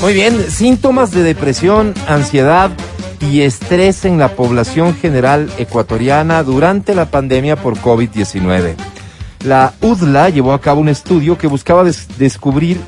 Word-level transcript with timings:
Muy 0.00 0.14
bien, 0.14 0.50
síntomas 0.50 1.10
de 1.10 1.22
depresión, 1.22 1.92
ansiedad 2.08 2.70
y 3.20 3.42
estrés 3.42 4.06
en 4.06 4.18
la 4.18 4.34
población 4.34 4.94
general 4.94 5.50
ecuatoriana 5.58 6.42
durante 6.42 6.94
la 6.94 7.10
pandemia 7.10 7.56
por 7.56 7.76
COVID-19. 7.76 8.76
La 9.44 9.74
UDLA 9.82 10.30
llevó 10.30 10.54
a 10.54 10.60
cabo 10.60 10.80
un 10.80 10.88
estudio 10.88 11.36
que 11.36 11.46
buscaba 11.46 11.84
descubrir, 12.16 12.80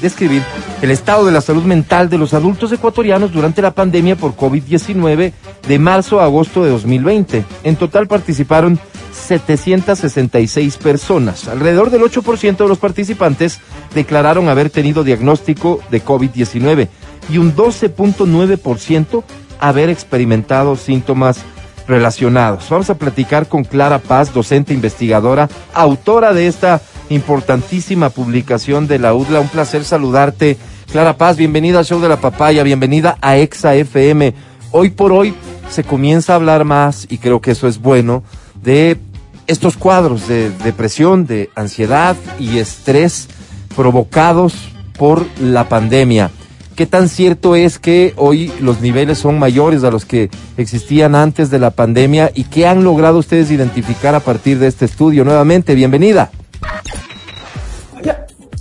describir 0.00 0.44
el 0.82 0.92
estado 0.92 1.26
de 1.26 1.32
la 1.32 1.40
salud 1.40 1.64
mental 1.64 2.08
de 2.08 2.18
los 2.18 2.32
adultos 2.32 2.70
ecuatorianos 2.70 3.32
durante 3.32 3.60
la 3.60 3.72
pandemia 3.72 4.14
por 4.14 4.36
COVID-19 4.36 5.32
de 5.66 5.78
marzo 5.80 6.20
a 6.20 6.24
agosto 6.24 6.62
de 6.62 6.70
2020. 6.70 7.44
En 7.64 7.74
total 7.74 8.06
participaron 8.06 8.78
766 9.12 10.76
personas. 10.76 11.48
Alrededor 11.48 11.90
del 11.90 12.02
8% 12.02 12.56
de 12.56 12.68
los 12.68 12.78
participantes 12.78 13.60
declararon 13.94 14.48
haber 14.48 14.70
tenido 14.70 15.04
diagnóstico 15.04 15.80
de 15.90 16.04
COVID-19 16.04 16.88
y 17.28 17.38
un 17.38 17.54
12.9% 17.54 19.22
haber 19.60 19.90
experimentado 19.90 20.76
síntomas 20.76 21.40
relacionados. 21.86 22.68
Vamos 22.70 22.88
a 22.88 22.96
platicar 22.96 23.48
con 23.48 23.64
Clara 23.64 23.98
Paz, 23.98 24.32
docente 24.32 24.72
investigadora, 24.72 25.48
autora 25.74 26.32
de 26.32 26.46
esta 26.46 26.80
importantísima 27.08 28.10
publicación 28.10 28.86
de 28.86 28.98
la 28.98 29.14
UDLA. 29.14 29.40
Un 29.40 29.48
placer 29.48 29.84
saludarte. 29.84 30.56
Clara 30.90 31.16
Paz, 31.16 31.36
bienvenida 31.36 31.80
al 31.80 31.84
show 31.84 32.00
de 32.00 32.08
la 32.08 32.20
papaya, 32.20 32.62
bienvenida 32.62 33.16
a 33.20 33.36
Exa 33.36 33.74
FM. 33.74 34.34
Hoy 34.72 34.90
por 34.90 35.12
hoy 35.12 35.34
se 35.68 35.84
comienza 35.84 36.32
a 36.32 36.36
hablar 36.36 36.64
más, 36.64 37.06
y 37.10 37.18
creo 37.18 37.40
que 37.40 37.52
eso 37.52 37.68
es 37.68 37.80
bueno, 37.80 38.22
de 38.62 38.98
estos 39.46 39.76
cuadros 39.76 40.28
de 40.28 40.50
depresión, 40.50 41.26
de 41.26 41.50
ansiedad 41.54 42.16
y 42.38 42.58
estrés 42.58 43.28
provocados 43.76 44.54
por 44.96 45.26
la 45.40 45.68
pandemia. 45.68 46.30
¿Qué 46.76 46.86
tan 46.86 47.08
cierto 47.08 47.56
es 47.56 47.78
que 47.78 48.14
hoy 48.16 48.52
los 48.60 48.80
niveles 48.80 49.18
son 49.18 49.38
mayores 49.38 49.84
a 49.84 49.90
los 49.90 50.04
que 50.04 50.30
existían 50.56 51.14
antes 51.14 51.50
de 51.50 51.58
la 51.58 51.70
pandemia 51.70 52.30
y 52.34 52.44
qué 52.44 52.66
han 52.66 52.84
logrado 52.84 53.18
ustedes 53.18 53.50
identificar 53.50 54.14
a 54.14 54.20
partir 54.20 54.58
de 54.58 54.68
este 54.68 54.86
estudio? 54.86 55.24
Nuevamente, 55.24 55.74
bienvenida. 55.74 56.30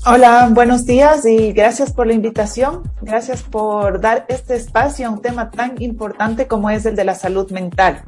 Hola, 0.05 0.49
buenos 0.51 0.85
días 0.85 1.25
y 1.25 1.51
gracias 1.51 1.93
por 1.93 2.07
la 2.07 2.13
invitación. 2.13 2.83
Gracias 3.01 3.43
por 3.43 4.01
dar 4.01 4.25
este 4.27 4.55
espacio 4.55 5.07
a 5.07 5.11
un 5.11 5.21
tema 5.21 5.51
tan 5.51 5.81
importante 5.81 6.47
como 6.47 6.69
es 6.69 6.85
el 6.85 6.95
de 6.95 7.03
la 7.03 7.15
salud 7.15 7.51
mental. 7.51 8.03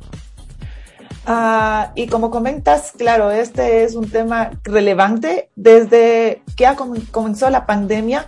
Ah, 1.25 1.91
y 1.95 2.07
como 2.07 2.31
comentas, 2.31 2.93
claro, 2.97 3.31
este 3.31 3.83
es 3.83 3.95
un 3.95 4.09
tema 4.09 4.51
relevante. 4.63 5.49
Desde 5.55 6.41
que 6.55 6.67
comenzó 7.11 7.49
la 7.49 7.65
pandemia, 7.65 8.27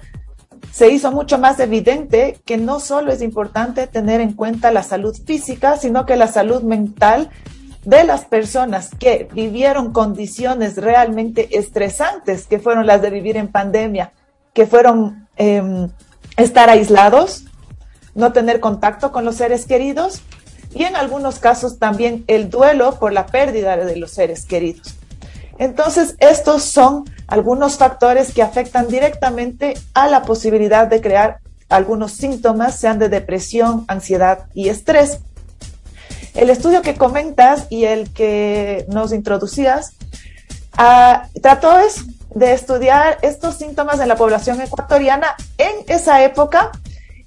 se 0.72 0.90
hizo 0.90 1.12
mucho 1.12 1.38
más 1.38 1.60
evidente 1.60 2.40
que 2.46 2.58
no 2.58 2.80
solo 2.80 3.12
es 3.12 3.22
importante 3.22 3.88
tener 3.88 4.22
en 4.22 4.34
cuenta 4.34 4.72
la 4.72 4.84
salud 4.84 5.16
física, 5.26 5.78
sino 5.78 6.06
que 6.06 6.16
la 6.16 6.28
salud 6.28 6.64
mental 6.64 7.30
de 7.84 8.04
las 8.04 8.26
personas 8.26 8.90
que 8.98 9.28
vivieron 9.34 9.92
condiciones 9.92 10.78
realmente 10.78 11.58
estresantes, 11.58 12.48
que 12.48 12.60
fueron 12.60 12.88
las 12.88 13.02
de 13.02 13.10
vivir 13.10 13.38
en 13.38 13.50
pandemia, 13.50 14.14
que 14.54 14.66
fueron 14.66 15.28
em, 15.36 15.90
estar 16.38 16.70
aislados, 16.70 17.46
no 18.16 18.32
tener 18.32 18.60
contacto 18.60 19.12
con 19.12 19.26
los 19.26 19.36
seres 19.36 19.66
queridos 19.66 20.22
y 20.74 20.84
en 20.84 20.96
algunos 20.96 21.40
casos 21.40 21.80
también 21.80 22.24
el 22.28 22.50
duelo 22.50 23.00
por 23.00 23.14
la 23.14 23.26
pérdida 23.26 23.78
de 23.78 23.96
los 23.96 24.12
seres 24.12 24.46
queridos. 24.46 24.96
Entonces, 25.60 26.16
estos 26.20 26.64
son 26.64 27.06
algunos 27.28 27.78
factores 27.78 28.34
que 28.34 28.42
afectan 28.42 28.88
directamente 28.88 29.76
a 29.94 30.08
la 30.08 30.24
posibilidad 30.24 30.88
de 30.88 31.02
crear 31.02 31.40
algunos 31.70 32.12
síntomas, 32.12 32.76
sean 32.80 33.00
de 33.00 33.10
depresión, 33.10 33.86
ansiedad 33.88 34.46
y 34.54 34.70
estrés. 34.70 35.20
El 36.34 36.50
estudio 36.50 36.82
que 36.82 36.96
comentas 36.96 37.68
y 37.70 37.86
el 37.86 38.12
que 38.12 38.86
nos 38.90 39.14
introducías 39.14 39.94
ah, 40.78 41.28
trató 41.42 41.78
de 42.34 42.54
estudiar 42.54 43.20
estos 43.22 43.56
síntomas 43.56 44.00
en 44.00 44.08
la 44.08 44.16
población 44.16 44.60
ecuatoriana 44.60 45.36
en 45.60 45.76
esa 45.88 46.24
época 46.24 46.72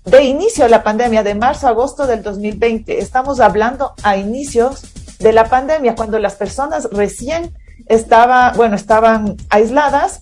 de 0.06 0.22
inicio 0.22 0.64
de 0.64 0.70
la 0.70 0.84
pandemia, 0.84 1.24
de 1.24 1.34
marzo 1.34 1.66
a 1.66 1.70
agosto 1.70 2.06
del 2.06 2.22
2020. 2.22 3.00
Estamos 3.00 3.40
hablando 3.40 3.94
a 4.04 4.16
inicios 4.16 4.82
de 5.18 5.32
la 5.32 5.48
pandemia, 5.48 5.96
cuando 5.96 6.18
las 6.20 6.36
personas 6.36 6.88
recién 6.92 7.52
estaban, 7.86 8.56
bueno, 8.56 8.76
estaban 8.76 9.36
aisladas 9.50 10.20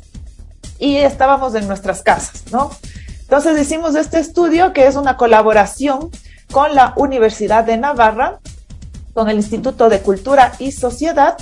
y 0.78 0.96
estábamos 0.96 1.54
en 1.54 1.68
nuestras 1.68 2.02
casas, 2.02 2.44
¿no? 2.50 2.70
Entonces 3.20 3.60
hicimos 3.60 3.94
este 3.94 4.18
estudio 4.18 4.72
que 4.72 4.86
es 4.86 4.96
una 4.96 5.18
colaboración 5.18 6.10
con 6.50 6.74
la 6.74 6.94
Universidad 6.96 7.64
de 7.64 7.76
Navarra, 7.76 8.40
con 9.12 9.28
el 9.28 9.36
Instituto 9.36 9.90
de 9.90 10.00
Cultura 10.00 10.52
y 10.58 10.72
Sociedad, 10.72 11.36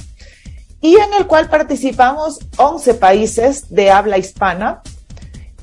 y 0.80 0.96
en 0.96 1.14
el 1.14 1.28
cual 1.28 1.48
participamos 1.48 2.40
11 2.56 2.94
países 2.94 3.72
de 3.72 3.92
habla 3.92 4.18
hispana 4.18 4.82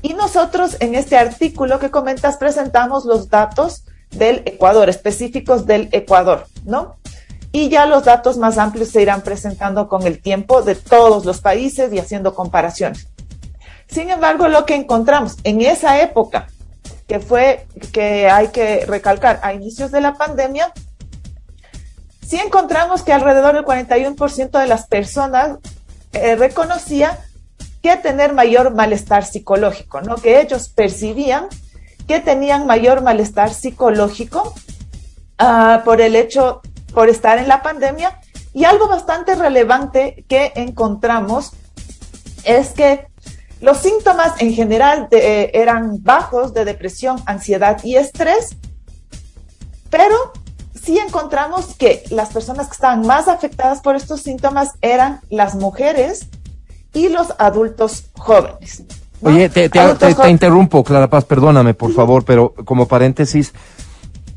y 0.02 0.14
nosotros 0.14 0.76
en 0.80 0.94
este 0.94 1.16
artículo 1.16 1.78
que 1.78 1.90
comentas 1.90 2.36
presentamos 2.36 3.04
los 3.04 3.28
datos 3.28 3.84
del 4.10 4.42
Ecuador, 4.46 4.88
específicos 4.88 5.66
del 5.66 5.88
Ecuador, 5.92 6.46
¿no? 6.64 6.96
Y 7.52 7.68
ya 7.68 7.86
los 7.86 8.04
datos 8.04 8.36
más 8.36 8.58
amplios 8.58 8.90
se 8.90 9.02
irán 9.02 9.22
presentando 9.22 9.88
con 9.88 10.06
el 10.06 10.20
tiempo 10.20 10.62
de 10.62 10.74
todos 10.74 11.24
los 11.24 11.40
países 11.40 11.92
y 11.92 11.98
haciendo 11.98 12.34
comparaciones. 12.34 13.08
Sin 13.88 14.08
embargo, 14.08 14.48
lo 14.48 14.66
que 14.66 14.76
encontramos 14.76 15.36
en 15.42 15.60
esa 15.60 16.00
época, 16.00 16.46
que 17.08 17.18
fue 17.18 17.66
que 17.92 18.30
hay 18.30 18.48
que 18.48 18.86
recalcar 18.86 19.40
a 19.42 19.52
inicios 19.52 19.90
de 19.90 20.00
la 20.00 20.14
pandemia, 20.14 20.72
sí 22.24 22.36
encontramos 22.36 23.02
que 23.02 23.12
alrededor 23.12 23.54
del 23.54 23.64
41% 23.64 24.60
de 24.60 24.66
las 24.68 24.86
personas 24.86 25.58
eh, 26.12 26.36
reconocía 26.36 27.18
que 27.82 27.96
tener 27.96 28.34
mayor 28.34 28.74
malestar 28.74 29.24
psicológico, 29.24 30.00
¿no? 30.00 30.16
Que 30.16 30.40
ellos 30.40 30.68
percibían 30.68 31.48
que 32.06 32.20
tenían 32.20 32.66
mayor 32.66 33.02
malestar 33.02 33.54
psicológico 33.54 34.52
uh, 35.40 35.84
por 35.84 36.00
el 36.00 36.16
hecho, 36.16 36.60
por 36.92 37.08
estar 37.08 37.38
en 37.38 37.48
la 37.48 37.62
pandemia. 37.62 38.20
Y 38.52 38.64
algo 38.64 38.88
bastante 38.88 39.36
relevante 39.36 40.24
que 40.28 40.52
encontramos 40.56 41.52
es 42.44 42.70
que 42.70 43.06
los 43.60 43.78
síntomas 43.78 44.40
en 44.40 44.52
general 44.52 45.08
eh, 45.12 45.50
eran 45.54 46.02
bajos 46.02 46.52
de 46.52 46.64
depresión, 46.64 47.22
ansiedad 47.26 47.78
y 47.84 47.96
estrés, 47.96 48.56
pero 49.90 50.32
sí 50.74 50.98
encontramos 50.98 51.76
que 51.76 52.02
las 52.10 52.30
personas 52.30 52.66
que 52.66 52.72
estaban 52.72 53.06
más 53.06 53.28
afectadas 53.28 53.80
por 53.82 53.96
estos 53.96 54.22
síntomas 54.22 54.72
eran 54.80 55.20
las 55.28 55.54
mujeres 55.54 56.26
y 56.92 57.08
los 57.08 57.28
adultos 57.38 58.04
jóvenes. 58.16 58.84
Oye, 59.22 59.48
te, 59.50 59.70
interrumpo, 60.28 60.82
Clara 60.82 61.10
Paz, 61.10 61.24
perdóname, 61.24 61.74
por 61.74 61.92
favor, 61.92 62.24
pero 62.24 62.54
como 62.64 62.88
paréntesis, 62.88 63.52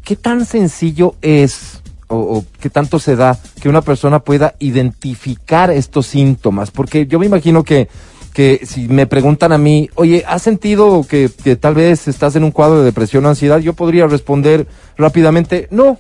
¿qué 0.04 0.16
tan 0.18 0.46
sencillo 0.46 1.16
es 1.22 1.82
o, 2.08 2.44
qué 2.60 2.70
tanto 2.70 3.00
se 3.00 3.16
da 3.16 3.38
que 3.62 3.70
una 3.70 3.82
persona 3.82 4.20
pueda 4.20 4.56
identificar 4.60 5.72
estos 5.72 6.08
síntomas? 6.08 6.70
Porque 6.70 7.08
yo 7.08 7.18
me 7.18 7.26
imagino 7.26 7.64
que, 7.64 7.88
que 8.34 8.66
si 8.66 8.90
me 8.90 9.08
preguntan 9.08 9.54
a 9.54 9.58
mí, 9.58 9.90
oye, 9.96 10.26
¿has 10.28 10.42
sentido 10.42 11.06
que, 11.08 11.32
que 11.44 11.56
tal 11.56 11.76
vez 11.76 12.10
estás 12.10 12.36
en 12.36 12.44
un 12.44 12.52
cuadro 12.52 12.80
de 12.80 12.86
depresión 12.86 13.26
o 13.26 13.30
ansiedad? 13.30 13.60
Yo 13.60 13.74
podría 13.74 14.06
responder 14.08 14.68
rápidamente, 14.98 15.70
no, 15.72 15.98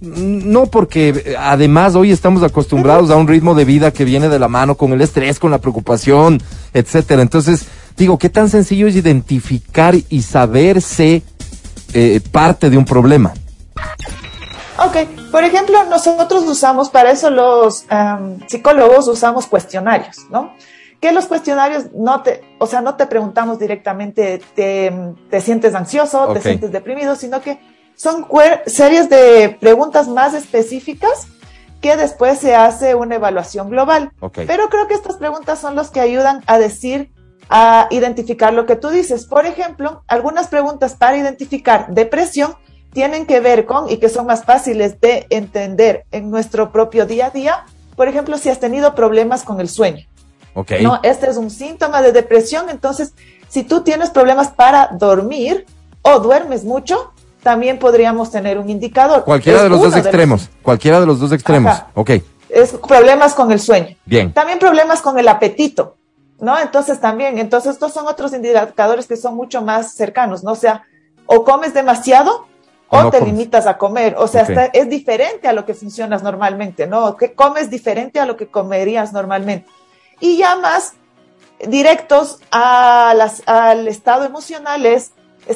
no, 0.00 0.66
porque 0.66 1.08
eh, 1.08 1.36
además 1.38 1.94
hoy 1.94 2.12
estamos 2.12 2.42
acostumbrados 2.42 3.10
a 3.10 3.16
un 3.16 3.28
ritmo 3.28 3.54
de 3.54 3.64
vida 3.64 3.90
que 3.90 4.04
viene 4.04 4.28
de 4.28 4.38
la 4.38 4.48
mano 4.48 4.74
con 4.74 4.92
el 4.92 5.00
estrés, 5.00 5.38
con 5.38 5.50
la 5.50 5.58
preocupación, 5.58 6.40
etcétera. 6.74 7.22
Entonces, 7.22 7.66
digo, 7.96 8.18
¿qué 8.18 8.28
tan 8.28 8.50
sencillo 8.50 8.86
es 8.86 8.96
identificar 8.96 9.94
y 9.94 10.22
saberse 10.22 11.22
eh, 11.94 12.20
parte 12.30 12.68
de 12.68 12.76
un 12.76 12.84
problema? 12.84 13.32
Ok, 14.78 15.30
por 15.30 15.44
ejemplo, 15.44 15.84
nosotros 15.84 16.44
usamos, 16.44 16.90
para 16.90 17.10
eso 17.10 17.30
los 17.30 17.86
em, 17.88 18.46
psicólogos 18.46 19.08
usamos 19.08 19.46
cuestionarios, 19.46 20.26
¿no? 20.28 20.52
Que 21.00 21.12
los 21.12 21.26
cuestionarios 21.26 21.86
no 21.94 22.22
te, 22.22 22.42
o 22.58 22.66
sea, 22.66 22.82
no 22.82 22.96
te 22.96 23.06
preguntamos 23.06 23.58
directamente, 23.58 24.42
te, 24.54 24.92
te 25.30 25.40
sientes 25.40 25.74
ansioso, 25.74 26.32
te 26.34 26.42
sientes 26.42 26.72
deprimido, 26.72 27.16
sino 27.16 27.40
que 27.40 27.58
son 27.96 28.26
series 28.66 29.08
de 29.08 29.56
preguntas 29.60 30.06
más 30.06 30.34
específicas 30.34 31.28
que 31.80 31.96
después 31.96 32.38
se 32.38 32.54
hace 32.54 32.94
una 32.94 33.16
evaluación 33.16 33.70
global. 33.70 34.12
Pero 34.46 34.68
creo 34.68 34.86
que 34.86 34.94
estas 34.94 35.16
preguntas 35.16 35.58
son 35.58 35.74
las 35.74 35.90
que 35.90 36.00
ayudan 36.00 36.42
a 36.46 36.58
decir, 36.58 37.10
a 37.48 37.88
identificar 37.90 38.52
lo 38.52 38.66
que 38.66 38.76
tú 38.76 38.90
dices. 38.90 39.26
Por 39.26 39.46
ejemplo, 39.46 40.02
algunas 40.06 40.48
preguntas 40.48 40.94
para 40.94 41.16
identificar 41.16 41.86
depresión 41.88 42.54
tienen 42.92 43.26
que 43.26 43.40
ver 43.40 43.66
con, 43.66 43.90
y 43.90 43.98
que 43.98 44.08
son 44.08 44.26
más 44.26 44.44
fáciles 44.44 45.00
de 45.00 45.26
entender 45.30 46.06
en 46.12 46.30
nuestro 46.30 46.72
propio 46.72 47.06
día 47.06 47.26
a 47.26 47.30
día, 47.30 47.66
por 47.94 48.08
ejemplo, 48.08 48.38
si 48.38 48.50
has 48.50 48.60
tenido 48.60 48.94
problemas 48.94 49.42
con 49.42 49.60
el 49.60 49.68
sueño. 49.68 50.06
No, 50.80 51.00
este 51.02 51.28
es 51.28 51.36
un 51.36 51.50
síntoma 51.50 52.00
de 52.00 52.12
depresión, 52.12 52.70
entonces 52.70 53.12
si 53.48 53.64
tú 53.64 53.82
tienes 53.82 54.10
problemas 54.10 54.48
para 54.48 54.88
dormir 54.98 55.66
o 56.02 56.18
duermes 56.20 56.64
mucho, 56.64 57.12
también 57.46 57.78
podríamos 57.78 58.32
tener 58.32 58.58
un 58.58 58.68
indicador. 58.68 59.22
Cualquiera 59.22 59.62
de 59.62 59.68
los 59.68 59.80
dos 59.80 59.94
extremos, 59.94 60.50
cualquiera 60.62 60.98
de 60.98 61.06
los 61.06 61.20
dos 61.20 61.30
extremos, 61.30 61.80
ok. 61.94 62.10
Es 62.48 62.72
problemas 62.72 63.34
con 63.34 63.52
el 63.52 63.60
sueño. 63.60 63.94
Bien. 64.04 64.32
También 64.32 64.58
problemas 64.58 65.00
con 65.00 65.16
el 65.16 65.28
apetito, 65.28 65.96
¿no? 66.40 66.58
Entonces 66.58 67.00
también, 67.00 67.38
entonces 67.38 67.74
estos 67.74 67.92
son 67.92 68.08
otros 68.08 68.32
indicadores 68.32 69.06
que 69.06 69.16
son 69.16 69.36
mucho 69.36 69.62
más 69.62 69.94
cercanos, 69.94 70.42
¿no? 70.42 70.50
O 70.50 70.56
sea, 70.56 70.82
o 71.26 71.44
comes 71.44 71.72
demasiado 71.72 72.48
o, 72.88 73.10
te 73.10 73.20
limitas 73.20 73.68
a 73.68 73.78
comer. 73.78 74.16
O 74.18 74.26
sea, 74.26 74.42
es 74.72 74.90
diferente 74.90 75.46
a 75.46 75.52
lo 75.52 75.64
que 75.64 75.74
funcionas 75.74 76.24
normalmente, 76.24 76.88
¿no? 76.88 77.16
Que 77.16 77.32
comes 77.32 77.70
diferente 77.70 78.18
a 78.18 78.26
lo 78.26 78.36
que 78.36 78.48
comerías 78.48 79.12
normalmente. 79.12 79.68
Y 80.18 80.38
ya 80.38 80.56
más 80.56 80.94
directos 81.64 82.40
a 82.50 83.14
las, 83.16 83.44
al 83.46 83.86
estado 83.86 84.24
emocional 84.24 84.84
es 84.84 85.12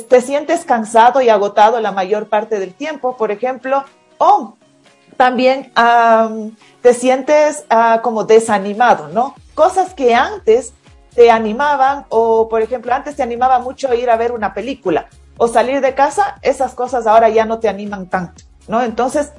te 0.08 0.20
sientes 0.20 0.64
cansado 0.64 1.20
y 1.20 1.28
agotado 1.28 1.80
la 1.80 1.92
mayor 1.92 2.28
parte 2.28 2.58
del 2.58 2.74
tiempo, 2.74 3.16
por 3.16 3.30
ejemplo, 3.30 3.84
o 4.18 4.56
también 5.16 5.72
te 6.80 6.94
sientes 6.94 7.64
ah, 7.68 8.00
como 8.02 8.24
desanimado, 8.24 9.08
¿no? 9.08 9.34
Cosas 9.54 9.92
que 9.94 10.14
antes 10.14 10.72
te 11.14 11.30
animaban 11.30 12.06
o, 12.08 12.48
por 12.48 12.62
ejemplo, 12.62 12.94
antes 12.94 13.16
te 13.16 13.22
animaba 13.22 13.58
mucho 13.58 13.92
ir 13.92 14.08
a 14.10 14.16
ver 14.16 14.32
una 14.32 14.54
película 14.54 15.08
o 15.36 15.48
salir 15.48 15.80
de 15.80 15.94
casa, 15.94 16.38
esas 16.42 16.74
cosas 16.74 17.06
ahora 17.06 17.28
ya 17.28 17.44
no 17.44 17.58
te 17.58 17.68
animan 17.68 18.08
tanto, 18.08 18.44
¿no? 18.68 18.82
Entonces, 18.82 19.32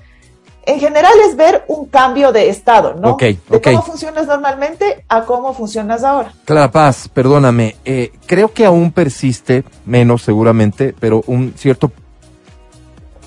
en 0.66 0.80
general 0.80 1.14
es 1.28 1.36
ver 1.36 1.64
un 1.68 1.86
cambio 1.86 2.32
de 2.32 2.50
estado, 2.50 2.94
¿no? 2.94 3.18
de 3.18 3.38
cómo 3.64 3.82
funcionas 3.82 4.28
normalmente 4.28 5.04
a 5.10 5.24
cómo 5.24 5.54
funcionas 5.54 6.04
ahora. 6.04 6.34
Clara 6.46 6.72
Paz, 6.72 7.10
perdóname, 7.12 7.76
eh, 7.84 8.12
creo 8.26 8.54
que 8.54 8.66
aún 8.66 8.92
persiste, 8.92 9.64
menos 9.86 10.22
seguramente, 10.22 10.94
pero 11.00 11.24
un 11.28 11.54
cierto 11.58 11.92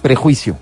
prejuicio 0.03 0.57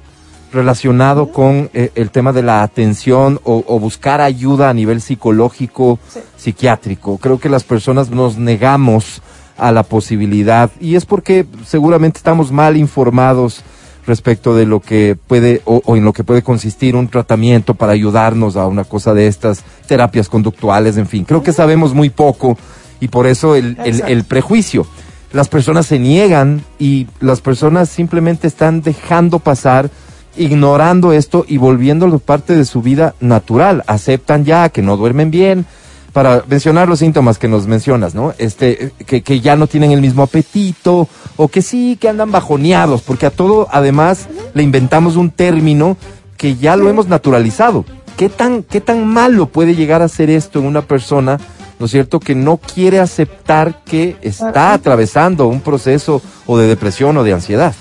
relacionado 0.52 1.32
con 1.32 1.70
eh, 1.72 1.90
el 1.94 2.10
tema 2.10 2.32
de 2.32 2.42
la 2.42 2.62
atención 2.62 3.40
o, 3.44 3.62
buscar 3.80 4.20
ayuda 4.20 4.68
a 4.68 4.74
nivel 4.74 5.00
psicológico, 5.00 5.98
psiquiátrico. 6.36 7.18
Creo 7.18 7.40
que 7.40 7.48
las 7.48 7.64
personas 7.64 8.10
nos 8.10 8.36
negamos 8.36 9.22
a 9.56 9.72
la 9.72 9.82
posibilidad 9.82 10.70
y 10.80 10.96
es 10.96 11.06
porque 11.06 11.46
seguramente 11.66 12.18
estamos 12.18 12.52
mal 12.52 12.76
informados 12.76 13.62
respecto 14.06 14.54
de 14.54 14.66
lo 14.66 14.80
que 14.80 15.16
puede 15.26 15.62
o, 15.64 15.96
en 15.96 16.04
lo 16.04 16.12
que 16.12 16.24
puede 16.24 16.42
consistir 16.42 16.96
un 16.96 17.08
tratamiento 17.08 17.74
para 17.74 17.92
ayudarnos 17.92 18.56
a 18.56 18.66
una 18.66 18.84
cosa 18.84 19.14
de 19.14 19.26
estas 19.26 19.62
terapias 19.86 20.28
conductuales, 20.28 20.96
en 20.96 21.06
fin. 21.06 21.24
Creo 21.24 21.42
que 21.42 21.52
sabemos 21.52 21.94
muy 21.94 22.10
poco 22.10 22.56
y 23.00 23.08
por 23.08 23.26
eso 23.26 23.54
el, 23.54 23.76
el, 23.84 24.24
prejuicio. 24.24 24.86
Las 25.32 25.48
personas 25.48 25.86
se 25.86 25.98
niegan 25.98 26.62
y 26.78 27.06
las 27.20 27.40
personas 27.40 27.88
simplemente 27.88 28.46
están 28.46 28.82
dejando 28.82 29.38
pasar, 29.38 29.90
ignorando 30.36 31.12
esto 31.12 31.44
y 31.48 31.56
volviéndolo 31.56 32.18
parte 32.18 32.54
de 32.56 32.64
su 32.64 32.82
vida 32.82 33.14
natural. 33.20 33.82
Aceptan 33.86 34.44
ya 34.44 34.68
que 34.68 34.82
no 34.82 34.96
duermen 34.96 35.30
bien, 35.30 35.66
para 36.12 36.44
mencionar 36.46 36.88
los 36.88 36.98
síntomas 36.98 37.38
que 37.38 37.48
nos 37.48 37.66
mencionas, 37.66 38.14
¿no? 38.14 38.34
Este, 38.38 38.92
que, 39.06 39.22
que 39.22 39.40
ya 39.40 39.56
no 39.56 39.66
tienen 39.66 39.92
el 39.92 40.00
mismo 40.00 40.22
apetito, 40.22 41.08
o 41.36 41.48
que 41.48 41.62
sí, 41.62 41.96
que 42.00 42.08
andan 42.08 42.30
bajoneados, 42.30 43.02
porque 43.02 43.26
a 43.26 43.30
todo 43.30 43.68
además 43.70 44.28
le 44.54 44.62
inventamos 44.62 45.16
un 45.16 45.30
término 45.30 45.96
que 46.36 46.56
ya 46.56 46.76
lo 46.76 46.88
hemos 46.88 47.08
naturalizado. 47.08 47.84
¿Qué 48.16 48.28
tan, 48.28 48.62
qué 48.62 48.80
tan 48.80 49.06
malo 49.06 49.46
puede 49.46 49.74
llegar 49.74 50.02
a 50.02 50.08
ser 50.08 50.28
esto 50.28 50.58
en 50.58 50.66
una 50.66 50.82
persona, 50.82 51.38
¿no 51.78 51.86
es 51.86 51.92
cierto?, 51.92 52.20
que 52.20 52.34
no 52.34 52.58
quiere 52.58 53.00
aceptar 53.00 53.82
que 53.84 54.16
está 54.20 54.74
atravesando 54.74 55.46
un 55.46 55.60
proceso 55.60 56.20
o 56.46 56.58
de 56.58 56.66
depresión 56.66 57.16
o 57.16 57.24
de 57.24 57.32
ansiedad. 57.32 57.74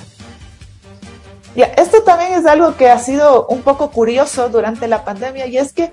Ya, 1.54 1.66
esto 1.66 2.02
también 2.04 2.34
es 2.34 2.46
algo 2.46 2.78
que 2.78 2.90
ha 2.90 2.98
sido 2.98 3.46
un 3.48 3.62
poco 3.62 3.92
curioso 3.92 4.48
durante 4.48 4.88
la 4.88 5.04
pandemia 5.04 5.48
y 5.48 5.58
es 5.58 5.74
que 5.74 5.92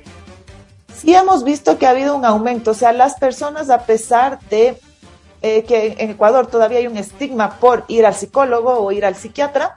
sí 1.01 1.15
hemos 1.15 1.45
visto 1.45 1.79
que 1.79 1.87
ha 1.87 1.91
habido 1.91 2.17
un 2.17 2.25
aumento, 2.25 2.73
o 2.73 2.75
sea, 2.75 2.93
las 2.93 3.15
personas 3.15 3.71
a 3.71 3.81
pesar 3.81 4.41
de 4.51 4.79
eh, 5.41 5.63
que 5.65 5.97
en 5.99 6.11
Ecuador 6.11 6.49
todavía 6.49 6.79
hay 6.79 6.87
un 6.87 6.97
estigma 6.97 7.59
por 7.59 7.85
ir 7.89 8.05
al 8.07 8.15
psicólogo 8.15 8.79
o 8.79 8.91
ir 8.93 9.05
al 9.05 9.15
psiquiatra, 9.15 9.77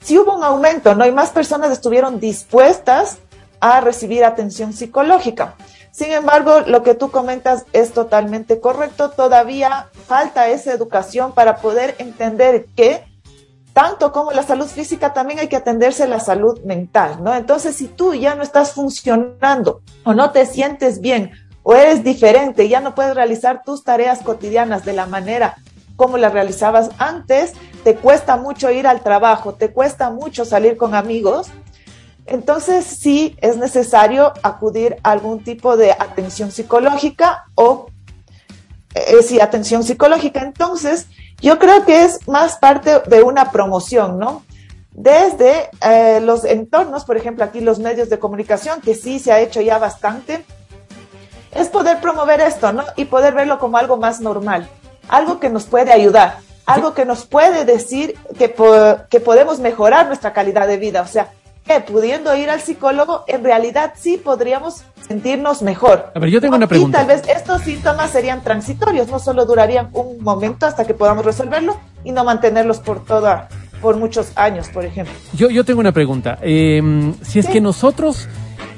sí 0.00 0.18
hubo 0.18 0.36
un 0.36 0.44
aumento, 0.44 0.94
¿no? 0.94 1.06
Y 1.06 1.12
más 1.12 1.30
personas 1.30 1.70
estuvieron 1.70 2.18
dispuestas 2.18 3.18
a 3.60 3.80
recibir 3.80 4.24
atención 4.24 4.72
psicológica. 4.72 5.54
Sin 5.90 6.12
embargo, 6.12 6.60
lo 6.66 6.82
que 6.82 6.94
tú 6.94 7.10
comentas 7.10 7.64
es 7.72 7.92
totalmente 7.92 8.60
correcto. 8.60 9.10
Todavía 9.10 9.88
falta 10.06 10.48
esa 10.48 10.72
educación 10.72 11.32
para 11.32 11.56
poder 11.56 11.96
entender 11.98 12.66
que 12.76 13.04
tanto 13.78 14.10
como 14.10 14.32
la 14.32 14.42
salud 14.42 14.66
física, 14.66 15.12
también 15.12 15.38
hay 15.38 15.46
que 15.46 15.54
atenderse 15.54 16.08
la 16.08 16.18
salud 16.18 16.60
mental, 16.64 17.22
¿no? 17.22 17.32
Entonces, 17.32 17.76
si 17.76 17.86
tú 17.86 18.12
ya 18.12 18.34
no 18.34 18.42
estás 18.42 18.72
funcionando 18.72 19.82
o 20.02 20.14
no 20.14 20.32
te 20.32 20.46
sientes 20.46 21.00
bien 21.00 21.30
o 21.62 21.76
eres 21.76 22.02
diferente, 22.02 22.68
ya 22.68 22.80
no 22.80 22.96
puedes 22.96 23.14
realizar 23.14 23.62
tus 23.64 23.84
tareas 23.84 24.24
cotidianas 24.24 24.84
de 24.84 24.94
la 24.94 25.06
manera 25.06 25.58
como 25.94 26.18
las 26.18 26.32
realizabas 26.32 26.90
antes, 26.98 27.52
te 27.84 27.94
cuesta 27.94 28.36
mucho 28.36 28.68
ir 28.72 28.88
al 28.88 29.00
trabajo, 29.00 29.54
te 29.54 29.70
cuesta 29.70 30.10
mucho 30.10 30.44
salir 30.44 30.76
con 30.76 30.96
amigos, 30.96 31.46
entonces 32.26 32.84
sí 32.84 33.36
es 33.40 33.58
necesario 33.58 34.32
acudir 34.42 34.96
a 35.04 35.12
algún 35.12 35.44
tipo 35.44 35.76
de 35.76 35.92
atención 35.92 36.50
psicológica 36.50 37.44
o 37.54 37.86
eh, 38.94 39.22
sí, 39.22 39.40
atención 39.40 39.84
psicológica. 39.84 40.40
Entonces, 40.40 41.06
yo 41.40 41.58
creo 41.58 41.84
que 41.84 42.04
es 42.04 42.26
más 42.28 42.56
parte 42.56 43.00
de 43.06 43.22
una 43.22 43.50
promoción, 43.50 44.18
¿no? 44.18 44.42
Desde 44.90 45.70
eh, 45.80 46.20
los 46.20 46.44
entornos, 46.44 47.04
por 47.04 47.16
ejemplo, 47.16 47.44
aquí 47.44 47.60
los 47.60 47.78
medios 47.78 48.10
de 48.10 48.18
comunicación, 48.18 48.80
que 48.80 48.94
sí 48.94 49.20
se 49.20 49.32
ha 49.32 49.40
hecho 49.40 49.60
ya 49.60 49.78
bastante, 49.78 50.44
es 51.52 51.68
poder 51.68 52.00
promover 52.00 52.40
esto, 52.40 52.72
¿no? 52.72 52.84
Y 52.96 53.04
poder 53.04 53.34
verlo 53.34 53.58
como 53.58 53.78
algo 53.78 53.96
más 53.96 54.20
normal, 54.20 54.68
algo 55.08 55.38
que 55.38 55.50
nos 55.50 55.66
puede 55.66 55.92
ayudar, 55.92 56.38
algo 56.66 56.94
que 56.94 57.04
nos 57.04 57.26
puede 57.26 57.64
decir 57.64 58.18
que, 58.36 58.54
que 59.08 59.20
podemos 59.20 59.60
mejorar 59.60 60.08
nuestra 60.08 60.32
calidad 60.32 60.66
de 60.66 60.76
vida. 60.76 61.02
O 61.02 61.06
sea, 61.06 61.30
que 61.68 61.80
pudiendo 61.80 62.34
ir 62.34 62.50
al 62.50 62.60
psicólogo, 62.60 63.24
en 63.28 63.44
realidad 63.44 63.92
sí 63.96 64.16
podríamos 64.16 64.84
sentirnos 65.06 65.62
mejor. 65.62 66.10
A 66.14 66.18
ver, 66.18 66.30
yo 66.30 66.40
tengo 66.40 66.56
una 66.56 66.66
pregunta. 66.66 67.02
Y 67.02 67.06
tal 67.06 67.16
vez 67.16 67.28
estos 67.28 67.62
síntomas 67.62 68.10
serían 68.10 68.42
transitorios, 68.42 69.08
no 69.08 69.18
solo 69.18 69.44
durarían 69.44 69.90
un 69.92 70.22
momento 70.22 70.66
hasta 70.66 70.86
que 70.86 70.94
podamos 70.94 71.24
resolverlo 71.24 71.78
y 72.04 72.12
no 72.12 72.24
mantenerlos 72.24 72.80
por 72.80 73.04
toda, 73.04 73.48
por 73.80 73.96
muchos 73.96 74.32
años, 74.36 74.68
por 74.70 74.84
ejemplo. 74.84 75.14
Yo, 75.34 75.50
yo 75.50 75.64
tengo 75.64 75.80
una 75.80 75.92
pregunta. 75.92 76.38
Em, 76.40 77.14
si 77.22 77.38
es 77.38 77.46
que 77.46 77.60
nosotros 77.60 78.28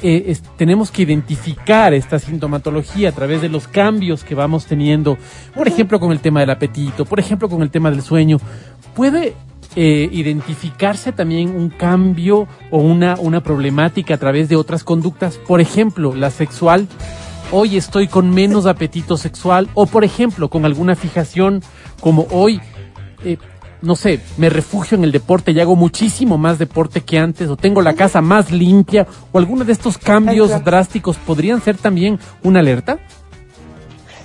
eh, 0.02 0.36
tenemos 0.56 0.90
que 0.90 1.02
identificar 1.02 1.94
esta 1.94 2.18
sintomatología 2.18 3.10
a 3.10 3.12
través 3.12 3.40
de 3.40 3.48
los 3.48 3.68
cambios 3.68 4.24
que 4.24 4.34
vamos 4.34 4.66
teniendo, 4.66 5.16
por 5.54 5.68
ejemplo, 5.68 6.00
con 6.00 6.10
el 6.10 6.20
tema 6.20 6.40
del 6.40 6.50
apetito, 6.50 7.04
por 7.04 7.20
ejemplo, 7.20 7.48
con 7.48 7.62
el 7.62 7.70
tema 7.70 7.90
del 7.90 8.02
sueño, 8.02 8.38
¿puede 8.94 9.34
eh, 9.76 10.08
identificarse 10.10 11.12
también 11.12 11.54
un 11.54 11.70
cambio 11.70 12.48
o 12.70 12.78
una, 12.78 13.14
una 13.18 13.40
problemática 13.40 14.14
a 14.14 14.18
través 14.18 14.48
de 14.48 14.56
otras 14.56 14.82
conductas, 14.82 15.38
por 15.38 15.60
ejemplo, 15.60 16.14
la 16.14 16.30
sexual. 16.30 16.88
Hoy 17.52 17.76
estoy 17.76 18.08
con 18.08 18.30
menos 18.30 18.66
apetito 18.66 19.16
sexual 19.16 19.68
o, 19.74 19.86
por 19.86 20.04
ejemplo, 20.04 20.48
con 20.50 20.64
alguna 20.64 20.96
fijación 20.96 21.62
como 22.00 22.26
hoy, 22.30 22.60
eh, 23.24 23.38
no 23.82 23.94
sé, 23.94 24.20
me 24.38 24.50
refugio 24.50 24.96
en 24.96 25.04
el 25.04 25.12
deporte 25.12 25.52
y 25.52 25.60
hago 25.60 25.76
muchísimo 25.76 26.36
más 26.36 26.58
deporte 26.58 27.02
que 27.02 27.18
antes 27.18 27.48
o 27.48 27.56
tengo 27.56 27.80
la 27.80 27.94
casa 27.94 28.20
más 28.20 28.50
limpia 28.50 29.06
o 29.32 29.38
alguno 29.38 29.64
de 29.64 29.72
estos 29.72 29.98
cambios 29.98 30.64
drásticos 30.64 31.16
podrían 31.16 31.60
ser 31.62 31.76
también 31.76 32.18
una 32.42 32.60
alerta. 32.60 32.98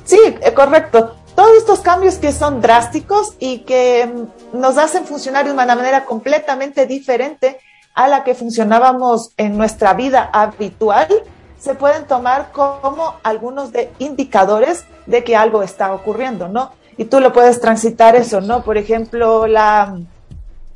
Sí, 0.03 0.19
eh, 0.25 0.53
correcto 0.53 1.15
todos 1.35 1.51
estos 1.57 1.79
cambios 1.79 2.15
que 2.15 2.31
son 2.31 2.61
drásticos 2.61 3.35
y 3.39 3.59
que 3.59 4.05
mm, 4.53 4.59
nos 4.59 4.77
hacen 4.77 5.05
funcionar 5.05 5.45
de 5.45 5.51
una 5.51 5.65
manera 5.75 6.05
completamente 6.05 6.85
diferente 6.85 7.59
a 7.93 8.07
la 8.07 8.23
que 8.23 8.35
funcionábamos 8.35 9.31
en 9.37 9.57
nuestra 9.57 9.93
vida 9.93 10.29
habitual, 10.33 11.07
se 11.59 11.75
pueden 11.75 12.05
tomar 12.05 12.51
como 12.51 13.15
algunos 13.23 13.71
de 13.71 13.91
indicadores 13.99 14.85
de 15.05 15.23
que 15.23 15.35
algo 15.35 15.63
está 15.63 15.93
ocurriendo, 15.93 16.47
¿no? 16.47 16.71
Y 16.97 17.05
tú 17.05 17.19
lo 17.19 17.33
puedes 17.33 17.59
transitar 17.59 18.15
eso, 18.15 18.41
¿no? 18.41 18.63
Por 18.63 18.77
ejemplo, 18.77 19.47
la, 19.47 19.97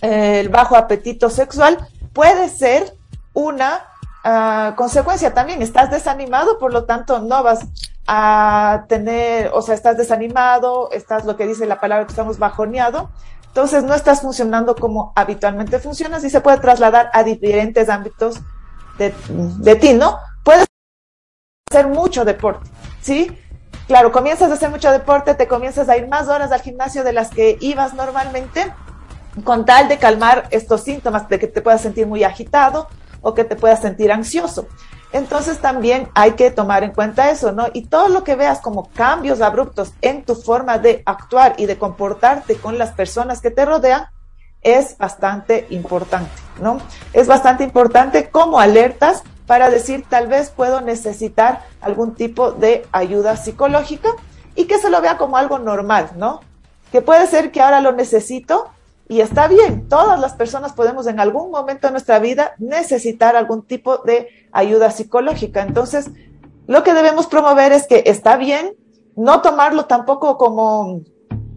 el 0.02 0.50
bajo 0.50 0.76
apetito 0.76 1.30
sexual 1.30 1.78
puede 2.14 2.50
ser 2.50 2.96
una 3.34 3.86
ah, 4.24 4.74
consecuencia 4.76 5.34
también. 5.34 5.62
Estás 5.62 5.92
desanimado, 5.92 6.58
por 6.58 6.74
lo 6.74 6.86
tanto 6.86 7.20
no 7.20 7.44
vas 7.44 7.66
a 8.12 8.86
tener, 8.88 9.52
o 9.54 9.62
sea, 9.62 9.76
estás 9.76 9.96
desanimado, 9.96 10.90
estás 10.92 11.26
lo 11.26 11.38
que 11.38 11.46
dice 11.46 11.68
la 11.68 11.80
palabra 11.80 12.08
que 12.08 12.12
estamos 12.12 12.40
bajoneado, 12.40 13.12
entonces 13.46 13.84
no 13.84 13.94
estás 13.94 14.22
funcionando 14.22 14.76
como 14.76 15.14
habitualmente 15.16 15.78
funcionas 15.78 16.24
y 16.24 16.32
se 16.32 16.42
puede 16.42 16.58
trasladar 16.58 17.12
a 17.14 17.22
diferentes 17.22 17.88
ámbitos 17.88 18.40
de, 18.98 19.14
de 19.30 19.76
ti, 19.76 19.94
¿no? 19.94 20.18
Puedes 20.44 20.66
hacer 21.70 21.88
mucho 21.88 22.26
deporte, 22.26 22.68
¿sí? 23.00 23.38
claro, 23.90 24.12
comienzas 24.12 24.50
a 24.52 24.54
hacer 24.54 24.70
mucho 24.70 24.92
deporte, 24.92 25.34
te 25.34 25.48
comienzas 25.48 25.90
a 25.90 25.98
ir 25.98 26.08
más 26.08 26.28
horas 26.28 26.52
al 26.52 26.62
gimnasio 26.62 27.04
de 27.04 27.12
las 27.12 27.30
que 27.30 27.58
ibas 27.60 27.96
normalmente, 27.96 28.72
con 29.44 29.66
tal 29.66 29.88
de 29.88 29.98
calmar 29.98 30.48
estos 30.52 30.82
síntomas 30.82 31.28
de 31.30 31.40
que 31.40 31.48
te 31.48 31.62
puedas 31.62 31.82
sentir 31.82 32.06
muy 32.08 32.24
agitado 32.24 32.88
o 33.22 33.34
que 33.34 33.44
te 33.44 33.56
puedas 33.56 33.82
sentir 33.82 34.12
ansioso. 34.12 34.68
Entonces 35.12 35.60
también 35.60 36.10
hay 36.14 36.34
que 36.34 36.52
tomar 36.52 36.84
en 36.84 36.92
cuenta 36.92 37.32
eso, 37.32 37.52
¿no? 37.52 37.68
Y 37.74 37.88
todo 37.88 38.10
lo 38.10 38.24
que 38.24 38.36
veas 38.36 38.62
como 38.62 38.90
cambios 38.92 39.42
abruptos 39.42 39.94
en 40.02 40.24
tu 40.24 40.36
forma 40.36 40.78
de 40.78 41.02
actuar 41.06 41.56
y 41.58 41.66
de 41.66 41.78
comportarte 41.78 42.56
con 42.56 42.78
las 42.78 42.92
personas 42.92 43.42
que 43.42 43.50
te 43.50 43.66
rodean 43.66 44.08
es 44.62 44.98
bastante 44.98 45.66
importante, 45.70 46.32
¿no? 46.62 46.80
Es 47.14 47.28
bastante 47.28 47.64
importante 47.64 48.30
como 48.30 48.60
alertas 48.60 49.24
para 49.48 49.72
decir 49.72 50.06
tal 50.08 50.28
vez 50.28 50.52
puedo 50.52 50.82
necesitar 50.82 51.62
algún 51.82 52.14
tipo 52.14 52.52
de 52.52 52.86
ayuda 52.92 53.36
psicológica 53.36 54.10
y 54.56 54.66
que 54.66 54.78
se 54.78 54.92
lo 54.92 55.02
vea 55.02 55.18
como 55.18 55.38
algo 55.38 55.58
normal, 55.58 56.12
¿no? 56.18 56.42
Que 56.92 57.02
puede 57.02 57.26
ser 57.26 57.52
que 57.52 57.62
ahora 57.62 57.82
lo 57.82 57.94
necesito 57.94 58.70
y 59.08 59.22
está 59.22 59.48
bien, 59.48 59.90
todas 59.90 60.20
las 60.20 60.34
personas 60.34 60.74
podemos 60.74 61.08
en 61.08 61.20
algún 61.20 61.50
momento 61.50 61.88
de 61.88 61.94
nuestra 61.94 62.20
vida 62.20 62.54
necesitar 62.60 63.36
algún 63.36 63.64
tipo 63.66 63.98
de 63.98 64.30
ayuda 64.52 64.92
psicológica. 64.92 65.62
Entonces, 65.62 66.12
lo 66.68 66.84
que 66.84 66.94
debemos 66.94 67.28
promover 67.28 67.72
es 67.72 67.88
que 67.88 68.04
está 68.06 68.38
bien, 68.38 68.76
no 69.16 69.42
tomarlo 69.42 69.86
tampoco 69.86 70.38
como 70.38 71.02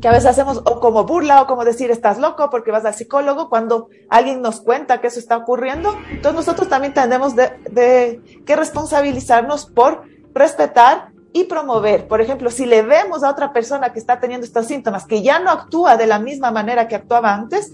que 0.01 0.09
a 0.09 0.11
veces 0.11 0.27
hacemos 0.27 0.59
o 0.65 0.81
como 0.81 1.05
burla 1.05 1.43
o 1.43 1.47
como 1.47 1.65
decir 1.65 1.93
estás 1.93 2.19
loco 2.19 2.51
porque 2.51 2.73
vas 2.73 2.85
al 2.85 2.95
psicólogo 2.95 3.49
cuando 3.49 3.89
alguien 4.11 4.43
nos 4.43 4.61
cuenta 4.61 5.01
que 5.01 5.07
eso 5.07 5.21
está 5.21 5.37
ocurriendo. 5.37 5.97
Entonces 6.11 6.35
nosotros 6.35 6.69
también 6.69 6.93
tenemos 6.93 7.37
de, 7.37 7.53
de 7.71 8.43
que 8.45 8.57
responsabilizarnos 8.57 9.67
por 9.67 10.03
respetar 10.35 11.13
y 11.33 11.45
promover. 11.45 12.09
Por 12.09 12.21
ejemplo, 12.21 12.51
si 12.51 12.67
le 12.67 12.83
vemos 12.83 13.23
a 13.23 13.31
otra 13.31 13.53
persona 13.53 13.93
que 13.93 14.01
está 14.01 14.19
teniendo 14.19 14.45
estos 14.45 14.67
síntomas, 14.67 15.07
que 15.07 15.23
ya 15.23 15.39
no 15.39 15.51
actúa 15.51 15.97
de 15.97 16.07
la 16.07 16.19
misma 16.19 16.51
manera 16.51 16.89
que 16.89 16.97
actuaba 16.97 17.33
antes, 17.33 17.71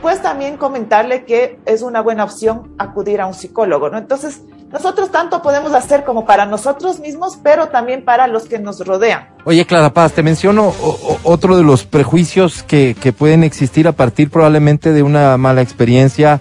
pues 0.00 0.22
también 0.22 0.56
comentarle 0.56 1.24
que 1.24 1.58
es 1.64 1.82
una 1.82 2.02
buena 2.02 2.24
opción 2.24 2.74
acudir 2.78 3.20
a 3.20 3.26
un 3.26 3.34
psicólogo, 3.34 3.90
¿no? 3.90 3.98
Entonces, 3.98 4.42
nosotros 4.74 5.12
tanto 5.12 5.40
podemos 5.40 5.72
hacer 5.72 6.02
como 6.02 6.26
para 6.26 6.46
nosotros 6.46 6.98
mismos, 6.98 7.38
pero 7.40 7.68
también 7.68 8.04
para 8.04 8.26
los 8.26 8.46
que 8.46 8.58
nos 8.58 8.84
rodean. 8.84 9.28
Oye, 9.44 9.64
Clara 9.66 9.94
Paz, 9.94 10.14
te 10.14 10.24
menciono 10.24 10.74
otro 11.22 11.56
de 11.56 11.62
los 11.62 11.84
prejuicios 11.84 12.64
que, 12.64 12.96
que, 13.00 13.12
pueden 13.12 13.44
existir 13.44 13.86
a 13.86 13.92
partir 13.92 14.30
probablemente 14.30 14.92
de 14.92 15.04
una 15.04 15.36
mala 15.36 15.62
experiencia 15.62 16.40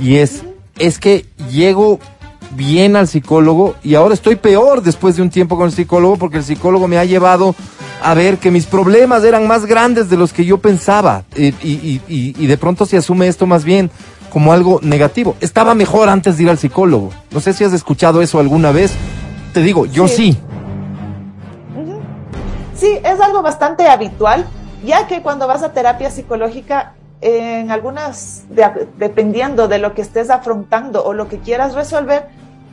y 0.00 0.16
es, 0.16 0.42
es 0.80 0.98
que 0.98 1.26
llego 1.52 2.00
bien 2.50 2.96
al 2.96 3.06
psicólogo 3.06 3.76
y 3.84 3.94
ahora 3.94 4.14
estoy 4.14 4.34
peor 4.34 4.82
después 4.82 5.14
de 5.14 5.22
un 5.22 5.30
tiempo 5.30 5.56
con 5.56 5.66
el 5.66 5.72
psicólogo 5.72 6.16
porque 6.16 6.38
el 6.38 6.44
psicólogo 6.44 6.88
me 6.88 6.98
ha 6.98 7.04
llevado 7.04 7.54
a 8.02 8.12
ver 8.14 8.38
que 8.38 8.50
mis 8.50 8.66
problemas 8.66 9.22
eran 9.22 9.46
más 9.46 9.66
grandes 9.66 10.10
de 10.10 10.16
los 10.16 10.32
que 10.32 10.44
yo 10.44 10.58
pensaba 10.58 11.22
y, 11.36 11.48
y, 11.62 12.02
y, 12.08 12.34
y 12.36 12.46
de 12.48 12.56
pronto 12.56 12.86
se 12.86 12.96
asume 12.96 13.28
esto 13.28 13.46
más 13.46 13.62
bien 13.62 13.88
como 14.30 14.52
algo 14.52 14.80
negativo. 14.82 15.36
Estaba 15.40 15.74
mejor 15.74 16.08
antes 16.08 16.36
de 16.36 16.44
ir 16.44 16.50
al 16.50 16.58
psicólogo. 16.58 17.10
No 17.30 17.40
sé 17.40 17.52
si 17.52 17.64
has 17.64 17.72
escuchado 17.72 18.22
eso 18.22 18.38
alguna 18.38 18.72
vez. 18.72 18.92
Te 19.52 19.60
digo, 19.60 19.86
yo 19.86 20.08
sí. 20.08 20.38
Sí, 21.74 21.94
sí 22.74 22.98
es 23.02 23.20
algo 23.20 23.42
bastante 23.42 23.88
habitual, 23.88 24.46
ya 24.84 25.06
que 25.06 25.22
cuando 25.22 25.46
vas 25.46 25.62
a 25.62 25.72
terapia 25.72 26.10
psicológica 26.10 26.94
en 27.20 27.70
algunas, 27.70 28.44
de, 28.50 28.88
dependiendo 28.96 29.66
de 29.68 29.78
lo 29.78 29.94
que 29.94 30.02
estés 30.02 30.30
afrontando 30.30 31.04
o 31.04 31.12
lo 31.12 31.28
que 31.28 31.38
quieras 31.38 31.74
resolver, 31.74 32.26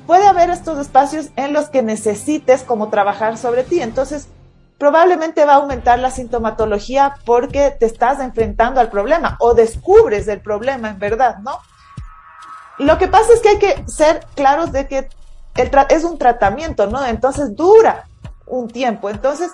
puede 0.05 0.27
haber 0.27 0.49
estos 0.49 0.77
espacios 0.77 1.29
en 1.35 1.53
los 1.53 1.69
que 1.69 1.81
necesites 1.81 2.61
como 2.61 2.89
trabajar 2.89 3.37
sobre 3.37 3.63
ti. 3.63 3.81
Entonces, 3.81 4.27
probablemente 4.77 5.45
va 5.45 5.53
a 5.53 5.57
aumentar 5.57 5.99
la 5.99 6.11
sintomatología 6.11 7.15
porque 7.25 7.71
te 7.71 7.85
estás 7.85 8.19
enfrentando 8.19 8.81
al 8.81 8.89
problema 8.89 9.37
o 9.39 9.53
descubres 9.53 10.27
el 10.27 10.41
problema 10.41 10.89
en 10.89 10.99
verdad, 10.99 11.37
¿no? 11.39 11.59
Lo 12.77 12.97
que 12.97 13.07
pasa 13.07 13.33
es 13.33 13.41
que 13.41 13.49
hay 13.49 13.59
que 13.59 13.83
ser 13.87 14.25
claros 14.35 14.71
de 14.71 14.87
que 14.87 15.09
el 15.55 15.71
es 15.89 16.03
un 16.03 16.17
tratamiento, 16.17 16.87
¿no? 16.87 17.05
Entonces 17.05 17.55
dura 17.55 18.07
un 18.45 18.67
tiempo. 18.67 19.09
Entonces, 19.09 19.51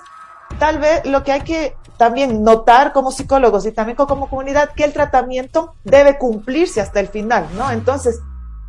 tal 0.58 0.78
vez 0.78 1.06
lo 1.06 1.22
que 1.22 1.32
hay 1.32 1.42
que 1.42 1.76
también 1.96 2.42
notar 2.42 2.92
como 2.92 3.12
psicólogos 3.12 3.64
y 3.64 3.72
también 3.72 3.96
como 3.96 4.28
comunidad 4.28 4.70
que 4.74 4.84
el 4.84 4.92
tratamiento 4.92 5.74
debe 5.84 6.18
cumplirse 6.18 6.80
hasta 6.80 6.98
el 6.98 7.06
final, 7.06 7.46
¿no? 7.56 7.70
Entonces, 7.70 8.18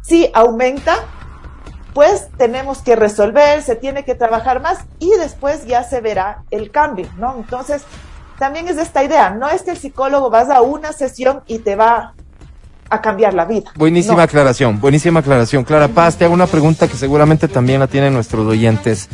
si 0.03 0.29
aumenta, 0.33 0.97
pues 1.93 2.27
tenemos 2.37 2.79
que 2.81 2.95
resolver, 2.95 3.61
se 3.61 3.75
tiene 3.75 4.03
que 4.03 4.15
trabajar 4.15 4.61
más 4.61 4.79
y 4.99 5.11
después 5.11 5.65
ya 5.65 5.83
se 5.83 6.01
verá 6.01 6.43
el 6.51 6.71
cambio, 6.71 7.07
¿no? 7.17 7.35
Entonces, 7.37 7.83
también 8.39 8.67
es 8.67 8.77
esta 8.77 9.03
idea, 9.03 9.29
no 9.29 9.49
es 9.49 9.61
que 9.61 9.71
el 9.71 9.77
psicólogo 9.77 10.29
vas 10.29 10.49
a 10.49 10.61
una 10.61 10.91
sesión 10.91 11.41
y 11.47 11.59
te 11.59 11.75
va 11.75 12.13
a 12.89 13.01
cambiar 13.01 13.33
la 13.33 13.45
vida. 13.45 13.71
Buenísima 13.75 14.17
no. 14.17 14.21
aclaración, 14.21 14.79
buenísima 14.79 15.19
aclaración. 15.21 15.63
Clara 15.63 15.87
Paz, 15.87 16.17
te 16.17 16.25
hago 16.25 16.33
una 16.33 16.47
pregunta 16.47 16.87
que 16.87 16.97
seguramente 16.97 17.47
también 17.47 17.79
la 17.79 17.87
tienen 17.87 18.13
nuestros 18.13 18.45
oyentes. 18.45 19.09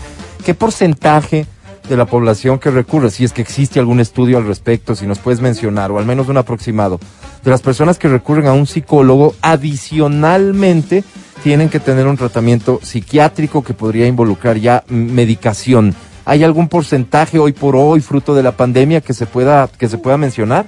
¿Qué 0.46 0.54
porcentaje 0.54 1.46
de 1.88 1.98
la 1.98 2.06
población 2.06 2.60
que 2.60 2.70
recurre, 2.70 3.10
si 3.10 3.26
es 3.26 3.34
que 3.34 3.42
existe 3.42 3.80
algún 3.80 4.00
estudio 4.00 4.38
al 4.38 4.46
respecto, 4.46 4.96
si 4.96 5.08
nos 5.08 5.20
puedes 5.20 5.42
mencionar, 5.42 5.92
o 5.92 5.98
al 5.98 6.06
menos 6.06 6.28
un 6.28 6.38
aproximado, 6.38 7.00
de 7.44 7.50
las 7.50 7.62
personas 7.62 7.98
que 7.98 8.08
recurren 8.08 8.48
a 8.48 8.54
un 8.54 8.68
psicólogo 8.68 9.34
adicionalmente 9.42 11.04
tienen 11.44 11.70
que 11.70 11.80
tener 11.80 12.08
un 12.08 12.18
tratamiento 12.18 12.80
psiquiátrico 12.84 13.64
que 13.64 13.74
podría 13.74 14.08
involucrar 14.08 14.58
ya 14.58 14.84
medicación. 14.88 15.96
¿Hay 16.26 16.44
algún 16.44 16.68
porcentaje 16.68 17.40
hoy 17.40 17.54
por 17.54 17.76
hoy, 17.76 18.02
fruto 18.02 18.36
de 18.36 18.44
la 18.44 18.52
pandemia, 18.52 19.02
que 19.02 19.14
se 19.14 19.26
pueda, 19.26 19.68
que 19.68 19.88
se 19.88 19.98
pueda 19.98 20.18
mencionar? 20.18 20.66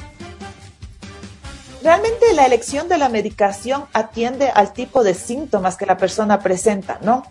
Realmente 1.83 2.33
la 2.33 2.45
elección 2.45 2.87
de 2.87 2.97
la 2.97 3.09
medicación 3.09 3.85
atiende 3.93 4.49
al 4.49 4.73
tipo 4.73 5.03
de 5.03 5.13
síntomas 5.13 5.77
que 5.77 5.85
la 5.85 5.97
persona 5.97 6.39
presenta, 6.39 6.99
¿no? 7.01 7.23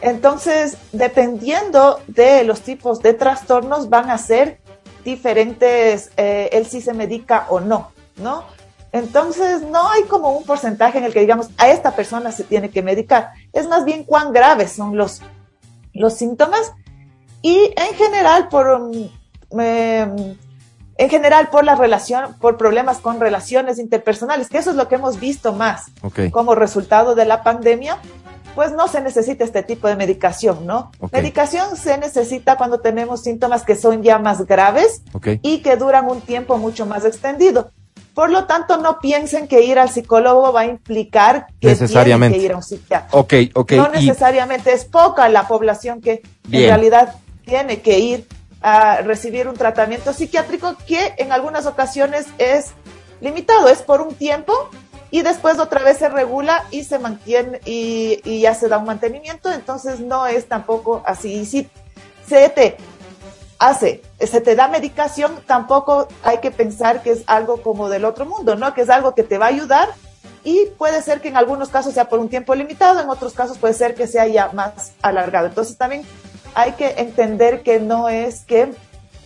Entonces, 0.00 0.76
dependiendo 0.92 2.00
de 2.06 2.44
los 2.44 2.60
tipos 2.60 3.00
de 3.02 3.14
trastornos, 3.14 3.88
van 3.88 4.10
a 4.10 4.18
ser 4.18 4.58
diferentes, 5.04 6.10
eh, 6.16 6.50
el 6.52 6.66
si 6.66 6.80
se 6.80 6.92
medica 6.92 7.46
o 7.48 7.60
no, 7.60 7.90
¿no? 8.16 8.44
Entonces, 8.96 9.62
no 9.62 9.90
hay 9.90 10.04
como 10.04 10.32
un 10.32 10.44
porcentaje 10.44 10.98
en 10.98 11.04
el 11.04 11.12
que 11.12 11.20
digamos, 11.20 11.50
a 11.58 11.68
esta 11.68 11.94
persona 11.94 12.32
se 12.32 12.44
tiene 12.44 12.70
que 12.70 12.82
medicar. 12.82 13.32
Es 13.52 13.68
más 13.68 13.84
bien 13.84 14.04
cuán 14.04 14.32
graves 14.32 14.72
son 14.72 14.96
los, 14.96 15.20
los 15.92 16.14
síntomas 16.14 16.72
y 17.42 17.72
en 17.76 17.94
general 17.94 18.48
por, 18.48 18.90
eh, 19.60 20.36
en 20.96 21.10
general 21.10 21.50
por 21.50 21.64
la 21.64 21.74
relación, 21.74 22.34
por 22.40 22.56
problemas 22.56 22.98
con 22.98 23.20
relaciones 23.20 23.78
interpersonales, 23.78 24.48
que 24.48 24.58
eso 24.58 24.70
es 24.70 24.76
lo 24.76 24.88
que 24.88 24.94
hemos 24.94 25.20
visto 25.20 25.52
más 25.52 25.86
okay. 26.00 26.30
como 26.30 26.54
resultado 26.54 27.14
de 27.14 27.26
la 27.26 27.42
pandemia, 27.42 27.98
pues 28.54 28.72
no 28.72 28.88
se 28.88 29.02
necesita 29.02 29.44
este 29.44 29.62
tipo 29.62 29.88
de 29.88 29.96
medicación, 29.96 30.66
¿no? 30.66 30.90
Okay. 30.98 31.20
Medicación 31.20 31.76
se 31.76 31.98
necesita 31.98 32.56
cuando 32.56 32.80
tenemos 32.80 33.22
síntomas 33.22 33.62
que 33.62 33.76
son 33.76 34.02
ya 34.02 34.18
más 34.18 34.46
graves 34.46 35.02
okay. 35.12 35.38
y 35.42 35.58
que 35.58 35.76
duran 35.76 36.08
un 36.08 36.22
tiempo 36.22 36.56
mucho 36.56 36.86
más 36.86 37.04
extendido. 37.04 37.72
Por 38.16 38.30
lo 38.30 38.46
tanto, 38.46 38.78
no 38.78 38.98
piensen 38.98 39.46
que 39.46 39.60
ir 39.60 39.78
al 39.78 39.90
psicólogo 39.90 40.50
va 40.50 40.62
a 40.62 40.64
implicar 40.64 41.48
que 41.60 41.68
necesariamente. 41.68 42.38
tienen 42.38 42.40
que 42.40 42.46
ir 42.46 42.52
a 42.54 42.56
un 42.56 42.62
psiquiatra. 42.62 43.08
Ok, 43.10 43.34
ok. 43.52 43.72
No 43.72 43.88
necesariamente, 43.90 44.70
y... 44.70 44.72
es 44.72 44.86
poca 44.86 45.28
la 45.28 45.46
población 45.46 46.00
que 46.00 46.22
Bien. 46.44 46.62
en 46.62 46.68
realidad 46.70 47.14
tiene 47.44 47.82
que 47.82 47.98
ir 47.98 48.26
a 48.62 49.02
recibir 49.02 49.48
un 49.48 49.54
tratamiento 49.54 50.14
psiquiátrico 50.14 50.76
que 50.86 51.12
en 51.18 51.30
algunas 51.30 51.66
ocasiones 51.66 52.24
es 52.38 52.70
limitado, 53.20 53.68
es 53.68 53.82
por 53.82 54.00
un 54.00 54.14
tiempo 54.14 54.54
y 55.10 55.20
después 55.20 55.58
otra 55.58 55.82
vez 55.82 55.98
se 55.98 56.08
regula 56.08 56.64
y 56.70 56.84
se 56.84 56.98
mantiene 56.98 57.60
y, 57.66 58.22
y 58.24 58.40
ya 58.40 58.54
se 58.54 58.68
da 58.68 58.78
un 58.78 58.86
mantenimiento, 58.86 59.52
entonces 59.52 60.00
no 60.00 60.26
es 60.26 60.46
tampoco 60.48 61.02
así. 61.04 61.34
Y 61.34 61.44
si 61.44 61.68
se 62.26 62.48
te 62.48 62.78
hace, 63.58 64.02
se 64.20 64.40
te 64.40 64.54
da 64.54 64.68
medicación, 64.68 65.32
tampoco 65.46 66.08
hay 66.22 66.38
que 66.38 66.50
pensar 66.50 67.02
que 67.02 67.12
es 67.12 67.22
algo 67.26 67.62
como 67.62 67.88
del 67.88 68.04
otro 68.04 68.26
mundo, 68.26 68.56
¿no? 68.56 68.74
Que 68.74 68.82
es 68.82 68.90
algo 68.90 69.14
que 69.14 69.22
te 69.22 69.38
va 69.38 69.46
a 69.46 69.50
ayudar 69.50 69.88
y 70.44 70.66
puede 70.78 71.02
ser 71.02 71.20
que 71.20 71.28
en 71.28 71.36
algunos 71.36 71.70
casos 71.70 71.94
sea 71.94 72.08
por 72.08 72.20
un 72.20 72.28
tiempo 72.28 72.54
limitado, 72.54 73.00
en 73.00 73.08
otros 73.08 73.32
casos 73.32 73.58
puede 73.58 73.74
ser 73.74 73.94
que 73.94 74.06
sea 74.06 74.26
ya 74.26 74.50
más 74.52 74.92
alargado. 75.02 75.46
Entonces 75.46 75.76
también 75.76 76.02
hay 76.54 76.72
que 76.72 76.94
entender 76.98 77.62
que 77.62 77.80
no 77.80 78.08
es 78.08 78.42
que 78.42 78.72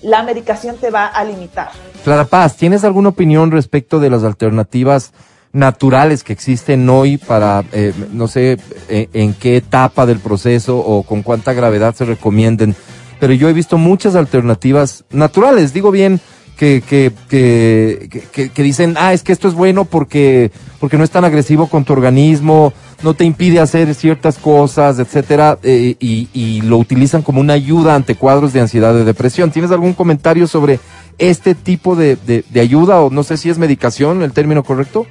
la 0.02 0.22
medicación 0.22 0.76
te 0.76 0.90
va 0.90 1.06
a 1.06 1.22
limitar. 1.25 1.70
Clara 2.04 2.25
Paz, 2.25 2.56
¿tienes 2.56 2.84
alguna 2.84 3.10
opinión 3.10 3.50
respecto 3.50 4.00
de 4.00 4.08
las 4.08 4.25
alternativas 4.25 5.12
naturales 5.52 6.25
que 6.25 6.32
existen 6.32 6.88
hoy 6.88 7.18
para, 7.18 7.64
eh, 7.72 7.92
no 8.12 8.28
sé, 8.28 8.58
en, 8.88 9.10
en 9.12 9.34
qué 9.34 9.56
etapa 9.56 10.06
del 10.06 10.20
proceso 10.20 10.78
o 10.78 11.02
con 11.02 11.22
cuánta 11.22 11.52
gravedad 11.52 11.94
se 11.94 12.06
recomienden? 12.06 12.75
Pero 13.20 13.34
yo 13.34 13.48
he 13.48 13.52
visto 13.52 13.78
muchas 13.78 14.16
alternativas 14.16 15.04
naturales, 15.10 15.72
digo 15.72 15.90
bien, 15.90 16.20
que, 16.56 16.82
que, 16.86 17.10
que, 17.30 18.50
que, 18.50 18.62
dicen, 18.62 18.94
ah, 18.98 19.14
es 19.14 19.22
que 19.22 19.32
esto 19.32 19.48
es 19.48 19.54
bueno 19.54 19.86
porque, 19.86 20.50
porque 20.78 20.98
no 20.98 21.04
es 21.04 21.10
tan 21.10 21.24
agresivo 21.24 21.68
con 21.68 21.86
tu 21.86 21.94
organismo, 21.94 22.74
no 23.02 23.14
te 23.14 23.24
impide 23.24 23.60
hacer 23.60 23.94
ciertas 23.94 24.36
cosas, 24.36 24.98
etcétera, 24.98 25.58
eh, 25.62 25.96
y, 25.98 26.60
lo 26.62 26.76
utilizan 26.76 27.22
como 27.22 27.40
una 27.40 27.54
ayuda 27.54 27.94
ante 27.94 28.14
cuadros 28.14 28.52
de 28.52 28.60
ansiedad 28.60 28.92
de 28.92 29.04
depresión. 29.04 29.50
¿Tienes 29.50 29.70
algún 29.70 29.94
comentario 29.94 30.46
sobre 30.46 30.80
este 31.16 31.54
tipo 31.54 31.96
de, 31.96 32.16
de, 32.16 32.44
de 32.48 32.60
ayuda 32.60 33.00
o 33.00 33.08
no 33.08 33.22
sé 33.22 33.38
si 33.38 33.48
es 33.48 33.56
medicación 33.56 34.22
el 34.22 34.32
término 34.32 34.62
correcto? 34.62 35.06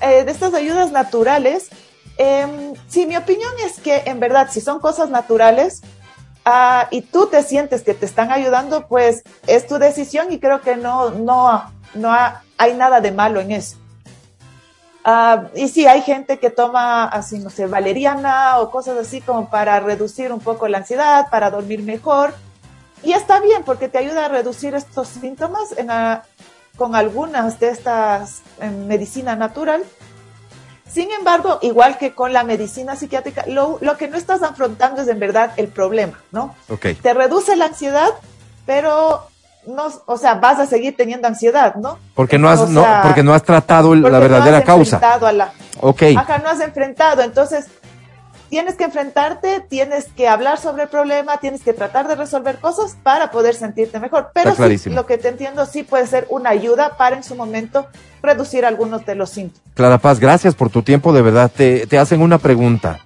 Eh, 0.00 0.24
de 0.24 0.32
estas 0.32 0.54
ayudas 0.54 0.90
naturales, 0.90 1.68
eh, 2.16 2.46
sí, 2.88 3.04
mi 3.06 3.16
opinión 3.16 3.50
es 3.66 3.78
que 3.78 4.04
en 4.06 4.20
verdad, 4.20 4.48
si 4.50 4.62
son 4.62 4.80
cosas 4.80 5.10
naturales 5.10 5.82
uh, 6.46 6.86
y 6.90 7.02
tú 7.02 7.26
te 7.26 7.42
sientes 7.42 7.82
que 7.82 7.94
te 7.94 8.06
están 8.06 8.32
ayudando, 8.32 8.86
pues 8.86 9.22
es 9.46 9.66
tu 9.66 9.78
decisión 9.78 10.32
y 10.32 10.38
creo 10.38 10.60
que 10.60 10.76
no, 10.76 11.10
no, 11.10 11.70
no 11.94 12.12
ha, 12.12 12.42
hay 12.58 12.74
nada 12.74 13.00
de 13.00 13.12
malo 13.12 13.40
en 13.40 13.52
eso. 13.52 13.76
Uh, 15.06 15.48
y 15.54 15.68
sí, 15.68 15.86
hay 15.86 16.00
gente 16.00 16.38
que 16.38 16.48
toma 16.48 17.04
así, 17.04 17.38
no 17.38 17.50
sé, 17.50 17.66
valeriana 17.66 18.58
o 18.58 18.70
cosas 18.70 18.96
así 18.96 19.20
como 19.20 19.50
para 19.50 19.78
reducir 19.80 20.32
un 20.32 20.40
poco 20.40 20.66
la 20.66 20.78
ansiedad, 20.78 21.28
para 21.30 21.50
dormir 21.50 21.82
mejor. 21.82 22.34
Y 23.02 23.12
está 23.12 23.38
bien 23.40 23.64
porque 23.64 23.88
te 23.88 23.98
ayuda 23.98 24.24
a 24.24 24.28
reducir 24.28 24.74
estos 24.74 25.08
síntomas 25.08 25.74
con 26.78 26.94
algunas 26.94 27.60
de 27.60 27.68
estas 27.68 28.40
en 28.60 28.88
medicina 28.88 29.36
natural. 29.36 29.84
Sin 30.94 31.10
embargo, 31.10 31.58
igual 31.60 31.98
que 31.98 32.12
con 32.12 32.32
la 32.32 32.44
medicina 32.44 32.94
psiquiátrica, 32.94 33.44
lo, 33.48 33.78
lo, 33.80 33.96
que 33.96 34.06
no 34.06 34.16
estás 34.16 34.44
afrontando 34.44 35.02
es 35.02 35.08
en 35.08 35.18
verdad 35.18 35.50
el 35.56 35.66
problema, 35.66 36.20
¿no? 36.30 36.54
Okay. 36.68 36.94
Te 36.94 37.12
reduce 37.12 37.56
la 37.56 37.64
ansiedad, 37.64 38.10
pero 38.64 39.26
no, 39.66 39.88
o 40.06 40.16
sea, 40.16 40.34
vas 40.34 40.60
a 40.60 40.66
seguir 40.66 40.96
teniendo 40.96 41.26
ansiedad, 41.26 41.74
¿no? 41.74 41.98
Porque 42.14 42.38
no 42.38 42.48
has, 42.48 42.60
o 42.60 42.66
sea, 42.68 42.74
no, 42.98 43.08
porque 43.08 43.24
no 43.24 43.34
has 43.34 43.42
tratado 43.42 43.92
la 43.92 44.20
verdadera 44.20 44.52
no 44.52 44.56
has 44.58 44.64
causa. 44.64 44.98
A 44.98 45.32
la, 45.32 45.52
ok. 45.80 46.02
Ajá, 46.16 46.38
no 46.38 46.48
has 46.48 46.60
enfrentado. 46.60 47.22
Entonces, 47.22 47.66
tienes 48.54 48.76
que 48.76 48.84
enfrentarte, 48.84 49.64
tienes 49.68 50.04
que 50.16 50.28
hablar 50.28 50.60
sobre 50.60 50.84
el 50.84 50.88
problema, 50.88 51.38
tienes 51.38 51.62
que 51.62 51.72
tratar 51.72 52.06
de 52.06 52.14
resolver 52.14 52.60
cosas 52.60 52.96
para 53.02 53.32
poder 53.32 53.56
sentirte 53.56 53.98
mejor. 53.98 54.28
Pero 54.32 54.54
sí, 54.54 54.90
lo 54.90 55.06
que 55.06 55.18
te 55.18 55.26
entiendo 55.26 55.66
sí 55.66 55.82
puede 55.82 56.06
ser 56.06 56.28
una 56.30 56.50
ayuda 56.50 56.96
para 56.96 57.16
en 57.16 57.24
su 57.24 57.34
momento 57.34 57.88
reducir 58.22 58.64
algunos 58.64 59.04
de 59.06 59.16
los 59.16 59.30
síntomas. 59.30 59.60
Clara 59.74 59.98
Paz, 59.98 60.20
gracias 60.20 60.54
por 60.54 60.70
tu 60.70 60.82
tiempo, 60.82 61.12
de 61.12 61.22
verdad. 61.22 61.50
Te, 61.52 61.88
te 61.88 61.98
hacen 61.98 62.22
una 62.22 62.38
pregunta. 62.38 63.00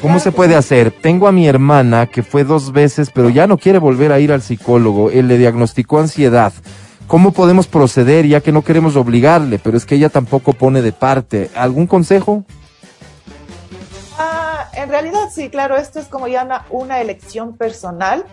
¿Cómo 0.00 0.20
se 0.20 0.30
puede 0.30 0.54
hacer? 0.54 0.92
Tengo 0.92 1.26
a 1.26 1.32
mi 1.32 1.48
hermana 1.48 2.06
que 2.06 2.22
fue 2.22 2.44
dos 2.44 2.70
veces, 2.70 3.10
pero 3.12 3.28
ya 3.28 3.48
no 3.48 3.58
quiere 3.58 3.80
volver 3.80 4.12
a 4.12 4.20
ir 4.20 4.30
al 4.30 4.40
psicólogo. 4.40 5.10
Él 5.10 5.26
le 5.26 5.36
diagnosticó 5.36 5.98
ansiedad. 5.98 6.52
¿Cómo 7.08 7.32
podemos 7.32 7.66
proceder 7.66 8.24
ya 8.24 8.40
que 8.40 8.52
no 8.52 8.62
queremos 8.62 8.94
obligarle? 8.94 9.58
Pero 9.58 9.76
es 9.76 9.84
que 9.84 9.96
ella 9.96 10.10
tampoco 10.10 10.52
pone 10.52 10.80
de 10.80 10.92
parte. 10.92 11.50
¿Algún 11.56 11.88
consejo? 11.88 12.44
En 14.74 14.88
realidad 14.88 15.28
sí, 15.32 15.50
claro, 15.50 15.76
esto 15.76 15.98
es 15.98 16.06
como 16.06 16.28
ya 16.28 16.44
una, 16.44 16.66
una 16.70 17.00
elección 17.00 17.56
personal. 17.56 18.24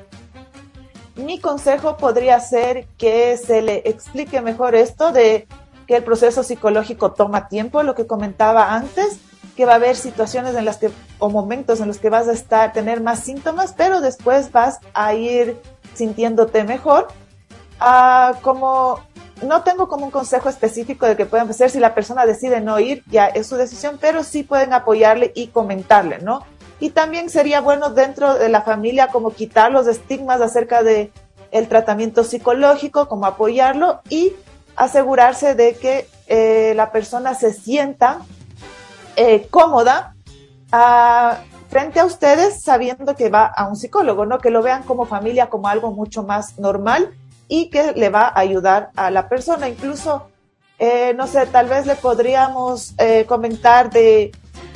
Mi 1.16 1.40
consejo 1.40 1.98
podría 1.98 2.40
ser 2.40 2.86
que 2.98 3.38
se 3.38 3.62
le 3.62 3.82
explique 3.86 4.42
mejor 4.42 4.76
esto 4.76 5.12
de 5.12 5.48
que 5.88 5.96
el 5.96 6.04
proceso 6.04 6.44
psicológico 6.44 7.14
toma 7.14 7.48
tiempo, 7.48 7.82
lo 7.82 7.96
que 7.96 8.06
comentaba 8.06 8.76
antes, 8.76 9.20
que 9.56 9.66
va 9.66 9.74
a 9.74 9.76
haber 9.76 9.96
situaciones 9.96 10.56
en 10.56 10.66
las 10.66 10.78
que, 10.78 10.92
o 11.18 11.30
momentos 11.30 11.80
en 11.80 11.88
los 11.88 11.98
que 11.98 12.10
vas 12.10 12.28
a 12.28 12.34
estar, 12.34 12.74
tener 12.74 13.02
más 13.02 13.22
síntomas, 13.22 13.74
pero 13.76 14.02
después 14.02 14.52
vas 14.52 14.80
a 14.94 15.16
ir 15.16 15.60
sintiéndote 15.96 16.64
mejor. 16.64 17.08
Ah, 17.80 18.34
como 18.42 19.00
no 19.44 19.64
tengo 19.64 19.88
como 19.88 20.06
un 20.06 20.12
consejo 20.12 20.50
específico 20.50 21.06
de 21.06 21.16
que 21.16 21.26
puedan 21.26 21.50
hacer 21.50 21.70
si 21.70 21.80
la 21.80 21.94
persona 21.94 22.26
decide 22.26 22.62
no 22.62 22.80
ir, 22.80 23.04
ya 23.08 23.28
es 23.28 23.48
su 23.48 23.56
decisión, 23.56 23.98
pero 24.00 24.24
sí 24.24 24.44
pueden 24.44 24.74
apoyarle 24.74 25.32
y 25.36 25.48
comentarle, 25.48 26.20
¿no? 26.20 26.44
Y 26.80 26.92
también 26.92 27.30
sería 27.30 27.62
bueno 27.62 27.90
dentro 27.90 28.36
de 28.36 28.50
la 28.50 28.62
familia 28.62 29.08
como 29.08 29.32
quitar 29.32 29.72
los 29.72 29.88
estigmas 29.88 30.42
acerca 30.42 30.84
de 30.84 31.12
el 31.52 31.68
tratamiento 31.68 32.24
psicológico, 32.24 33.08
como 33.08 33.26
apoyarlo 33.26 34.02
y 34.10 34.34
asegurarse 34.76 35.56
de 35.56 35.76
que 35.76 36.08
eh, 36.28 36.74
la 36.76 36.92
persona 36.92 37.34
se 37.34 37.54
sienta 37.54 38.20
eh, 39.16 39.48
cómoda 39.50 40.16
a, 40.72 41.40
frente 41.70 42.00
a 42.00 42.06
ustedes 42.06 42.62
sabiendo 42.62 43.16
que 43.16 43.30
va 43.30 43.46
a 43.46 43.68
un 43.68 43.76
psicólogo, 43.76 44.26
¿no? 44.26 44.38
Que 44.40 44.52
lo 44.52 44.62
vean 44.62 44.84
como 44.84 45.06
familia, 45.06 45.50
como 45.50 45.68
algo 45.68 45.92
mucho 45.92 46.24
más 46.24 46.60
normal 46.60 47.14
y 47.48 47.70
que 47.70 47.94
le 47.94 48.10
va 48.10 48.28
a 48.28 48.40
ayudar 48.40 48.92
a 48.96 49.12
la 49.12 49.30
persona. 49.30 49.70
Incluso, 49.70 50.30
eh, 50.80 51.14
no 51.16 51.28
sé, 51.28 51.46
tal 51.48 51.68
vez 51.68 51.86
le 51.86 51.96
podríamos 51.96 52.94
eh, 52.98 53.26
comentar 53.28 53.90
de 53.90 54.32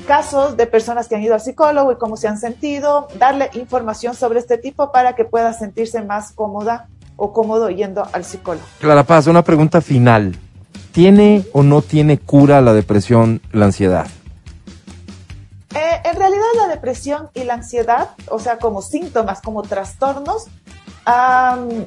casos 0.07 0.57
de 0.57 0.67
personas 0.67 1.07
que 1.07 1.15
han 1.15 1.21
ido 1.21 1.33
al 1.33 1.41
psicólogo 1.41 1.91
y 1.91 1.95
cómo 1.97 2.17
se 2.17 2.27
han 2.27 2.37
sentido, 2.37 3.07
darle 3.17 3.49
información 3.53 4.15
sobre 4.15 4.39
este 4.39 4.57
tipo 4.57 4.91
para 4.91 5.15
que 5.15 5.25
pueda 5.25 5.53
sentirse 5.53 6.01
más 6.01 6.31
cómoda 6.31 6.87
o 7.15 7.33
cómodo 7.33 7.69
yendo 7.69 8.07
al 8.13 8.25
psicólogo. 8.25 8.65
Clara 8.79 9.03
Paz, 9.03 9.27
una 9.27 9.43
pregunta 9.43 9.81
final. 9.81 10.37
¿Tiene 10.91 11.45
o 11.53 11.63
no 11.63 11.81
tiene 11.81 12.17
cura 12.17 12.59
la 12.61 12.73
depresión, 12.73 13.41
la 13.51 13.65
ansiedad? 13.65 14.07
Eh, 15.73 16.01
en 16.03 16.15
realidad 16.17 16.43
la 16.57 16.67
depresión 16.67 17.29
y 17.33 17.43
la 17.45 17.53
ansiedad, 17.53 18.09
o 18.29 18.39
sea, 18.39 18.57
como 18.57 18.81
síntomas, 18.81 19.41
como 19.41 19.61
trastornos, 19.61 20.47
um, 21.07 21.85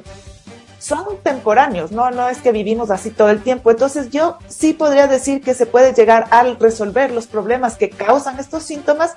son 0.85 1.17
temporáneos, 1.23 1.91
¿no? 1.91 2.11
No 2.11 2.29
es 2.29 2.37
que 2.39 2.51
vivimos 2.51 2.91
así 2.91 3.09
todo 3.09 3.29
el 3.29 3.41
tiempo. 3.41 3.71
Entonces 3.71 4.11
yo 4.11 4.37
sí 4.47 4.73
podría 4.73 5.07
decir 5.07 5.41
que 5.41 5.55
se 5.55 5.65
puede 5.65 5.93
llegar 5.93 6.27
a 6.29 6.43
resolver 6.43 7.11
los 7.11 7.25
problemas 7.25 7.75
que 7.75 7.89
causan 7.89 8.39
estos 8.39 8.63
síntomas 8.63 9.13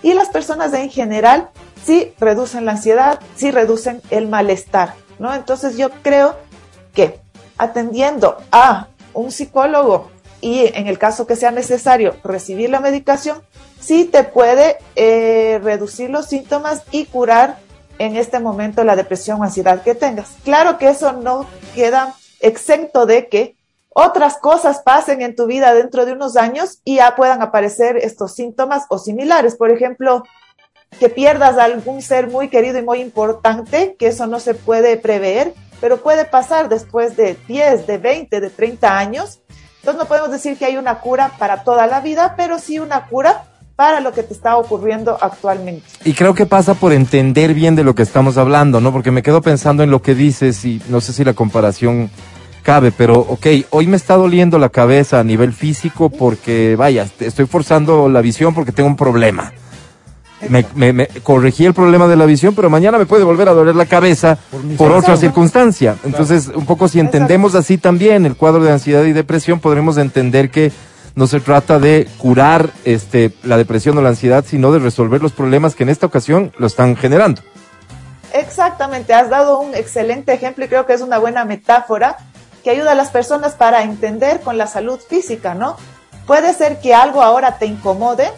y 0.00 0.14
las 0.14 0.28
personas 0.28 0.72
en 0.74 0.90
general 0.90 1.50
sí 1.84 2.12
reducen 2.20 2.66
la 2.66 2.72
ansiedad, 2.72 3.18
sí 3.34 3.50
reducen 3.50 4.00
el 4.10 4.28
malestar, 4.28 4.94
¿no? 5.18 5.34
Entonces 5.34 5.76
yo 5.76 5.90
creo 6.02 6.36
que 6.94 7.18
atendiendo 7.56 8.36
a 8.52 8.86
un 9.12 9.32
psicólogo 9.32 10.12
y 10.40 10.70
en 10.72 10.86
el 10.86 10.98
caso 10.98 11.26
que 11.26 11.34
sea 11.34 11.50
necesario 11.50 12.14
recibir 12.22 12.70
la 12.70 12.78
medicación, 12.78 13.42
sí 13.80 14.04
te 14.04 14.22
puede 14.22 14.78
eh, 14.94 15.58
reducir 15.64 16.10
los 16.10 16.26
síntomas 16.26 16.84
y 16.92 17.06
curar 17.06 17.58
en 17.98 18.16
este 18.16 18.40
momento 18.40 18.84
la 18.84 18.96
depresión 18.96 19.40
o 19.40 19.44
ansiedad 19.44 19.82
que 19.82 19.94
tengas. 19.94 20.30
Claro 20.44 20.78
que 20.78 20.88
eso 20.88 21.12
no 21.12 21.46
queda 21.74 22.14
exento 22.40 23.06
de 23.06 23.28
que 23.28 23.56
otras 24.00 24.36
cosas 24.36 24.80
pasen 24.84 25.22
en 25.22 25.34
tu 25.34 25.46
vida 25.46 25.74
dentro 25.74 26.06
de 26.06 26.12
unos 26.12 26.36
años 26.36 26.80
y 26.84 26.96
ya 26.96 27.16
puedan 27.16 27.42
aparecer 27.42 27.96
estos 27.96 28.34
síntomas 28.34 28.84
o 28.90 28.98
similares. 28.98 29.56
Por 29.56 29.70
ejemplo, 29.70 30.22
que 31.00 31.08
pierdas 31.08 31.58
a 31.58 31.64
algún 31.64 32.00
ser 32.00 32.28
muy 32.28 32.48
querido 32.48 32.78
y 32.78 32.82
muy 32.82 33.00
importante, 33.00 33.96
que 33.98 34.06
eso 34.06 34.26
no 34.26 34.40
se 34.40 34.54
puede 34.54 34.96
prever, 34.96 35.52
pero 35.80 35.98
puede 35.98 36.24
pasar 36.24 36.68
después 36.68 37.16
de 37.16 37.36
10, 37.48 37.86
de 37.86 37.98
20, 37.98 38.40
de 38.40 38.50
30 38.50 38.98
años. 38.98 39.40
Entonces 39.80 40.00
no 40.00 40.06
podemos 40.06 40.30
decir 40.30 40.56
que 40.56 40.66
hay 40.66 40.76
una 40.76 41.00
cura 41.00 41.32
para 41.38 41.64
toda 41.64 41.86
la 41.86 42.00
vida, 42.00 42.34
pero 42.36 42.58
sí 42.58 42.78
una 42.78 43.06
cura 43.06 43.47
para 43.78 44.00
lo 44.00 44.10
que 44.12 44.24
te 44.24 44.34
está 44.34 44.56
ocurriendo 44.56 45.16
actualmente. 45.20 45.84
Y 46.04 46.12
creo 46.14 46.34
que 46.34 46.46
pasa 46.46 46.74
por 46.74 46.92
entender 46.92 47.54
bien 47.54 47.76
de 47.76 47.84
lo 47.84 47.94
que 47.94 48.02
estamos 48.02 48.36
hablando, 48.36 48.80
¿no? 48.80 48.90
Porque 48.90 49.12
me 49.12 49.22
quedo 49.22 49.40
pensando 49.40 49.84
en 49.84 49.92
lo 49.92 50.02
que 50.02 50.16
dices 50.16 50.64
y 50.64 50.82
no 50.88 51.00
sé 51.00 51.12
si 51.12 51.22
la 51.22 51.32
comparación 51.32 52.10
cabe, 52.64 52.90
pero 52.90 53.20
ok, 53.20 53.46
hoy 53.70 53.86
me 53.86 53.96
está 53.96 54.16
doliendo 54.16 54.58
la 54.58 54.70
cabeza 54.70 55.20
a 55.20 55.22
nivel 55.22 55.52
físico 55.52 56.10
porque, 56.10 56.74
vaya, 56.74 57.06
estoy 57.20 57.46
forzando 57.46 58.08
la 58.08 58.20
visión 58.20 58.52
porque 58.52 58.72
tengo 58.72 58.88
un 58.88 58.96
problema. 58.96 59.52
Me, 60.48 60.66
me, 60.74 60.92
me, 60.92 61.06
corregí 61.22 61.64
el 61.64 61.72
problema 61.72 62.08
de 62.08 62.16
la 62.16 62.26
visión, 62.26 62.56
pero 62.56 62.68
mañana 62.70 62.98
me 62.98 63.06
puede 63.06 63.22
volver 63.22 63.48
a 63.48 63.52
doler 63.52 63.76
la 63.76 63.86
cabeza 63.86 64.38
por, 64.50 64.76
por 64.76 64.90
otra 64.90 65.16
circunstancia. 65.16 65.94
Entonces, 66.02 66.48
un 66.52 66.66
poco 66.66 66.88
si 66.88 66.98
entendemos 66.98 67.54
así 67.54 67.78
también 67.78 68.26
el 68.26 68.34
cuadro 68.34 68.64
de 68.64 68.72
ansiedad 68.72 69.04
y 69.04 69.12
depresión, 69.12 69.60
podremos 69.60 69.98
entender 69.98 70.50
que 70.50 70.72
no 71.18 71.26
se 71.26 71.40
trata 71.40 71.80
de 71.80 72.06
curar 72.16 72.70
este, 72.84 73.32
la 73.42 73.56
depresión 73.56 73.98
o 73.98 74.02
la 74.02 74.10
ansiedad, 74.10 74.44
sino 74.46 74.70
de 74.70 74.78
resolver 74.78 75.20
los 75.20 75.32
problemas 75.32 75.74
que 75.74 75.82
en 75.82 75.88
esta 75.88 76.06
ocasión 76.06 76.52
lo 76.58 76.68
están 76.68 76.94
generando. 76.94 77.42
Exactamente, 78.32 79.12
has 79.12 79.28
dado 79.28 79.58
un 79.58 79.74
excelente 79.74 80.32
ejemplo 80.32 80.64
y 80.64 80.68
creo 80.68 80.86
que 80.86 80.92
es 80.92 81.00
una 81.00 81.18
buena 81.18 81.44
metáfora 81.44 82.18
que 82.62 82.70
ayuda 82.70 82.92
a 82.92 82.94
las 82.94 83.10
personas 83.10 83.54
para 83.54 83.82
entender 83.82 84.42
con 84.42 84.58
la 84.58 84.68
salud 84.68 85.00
física, 85.00 85.54
¿no? 85.54 85.76
Puede 86.24 86.54
ser 86.54 86.78
que 86.78 86.94
algo 86.94 87.20
ahora 87.20 87.58
te 87.58 87.66
incomode, 87.66 88.30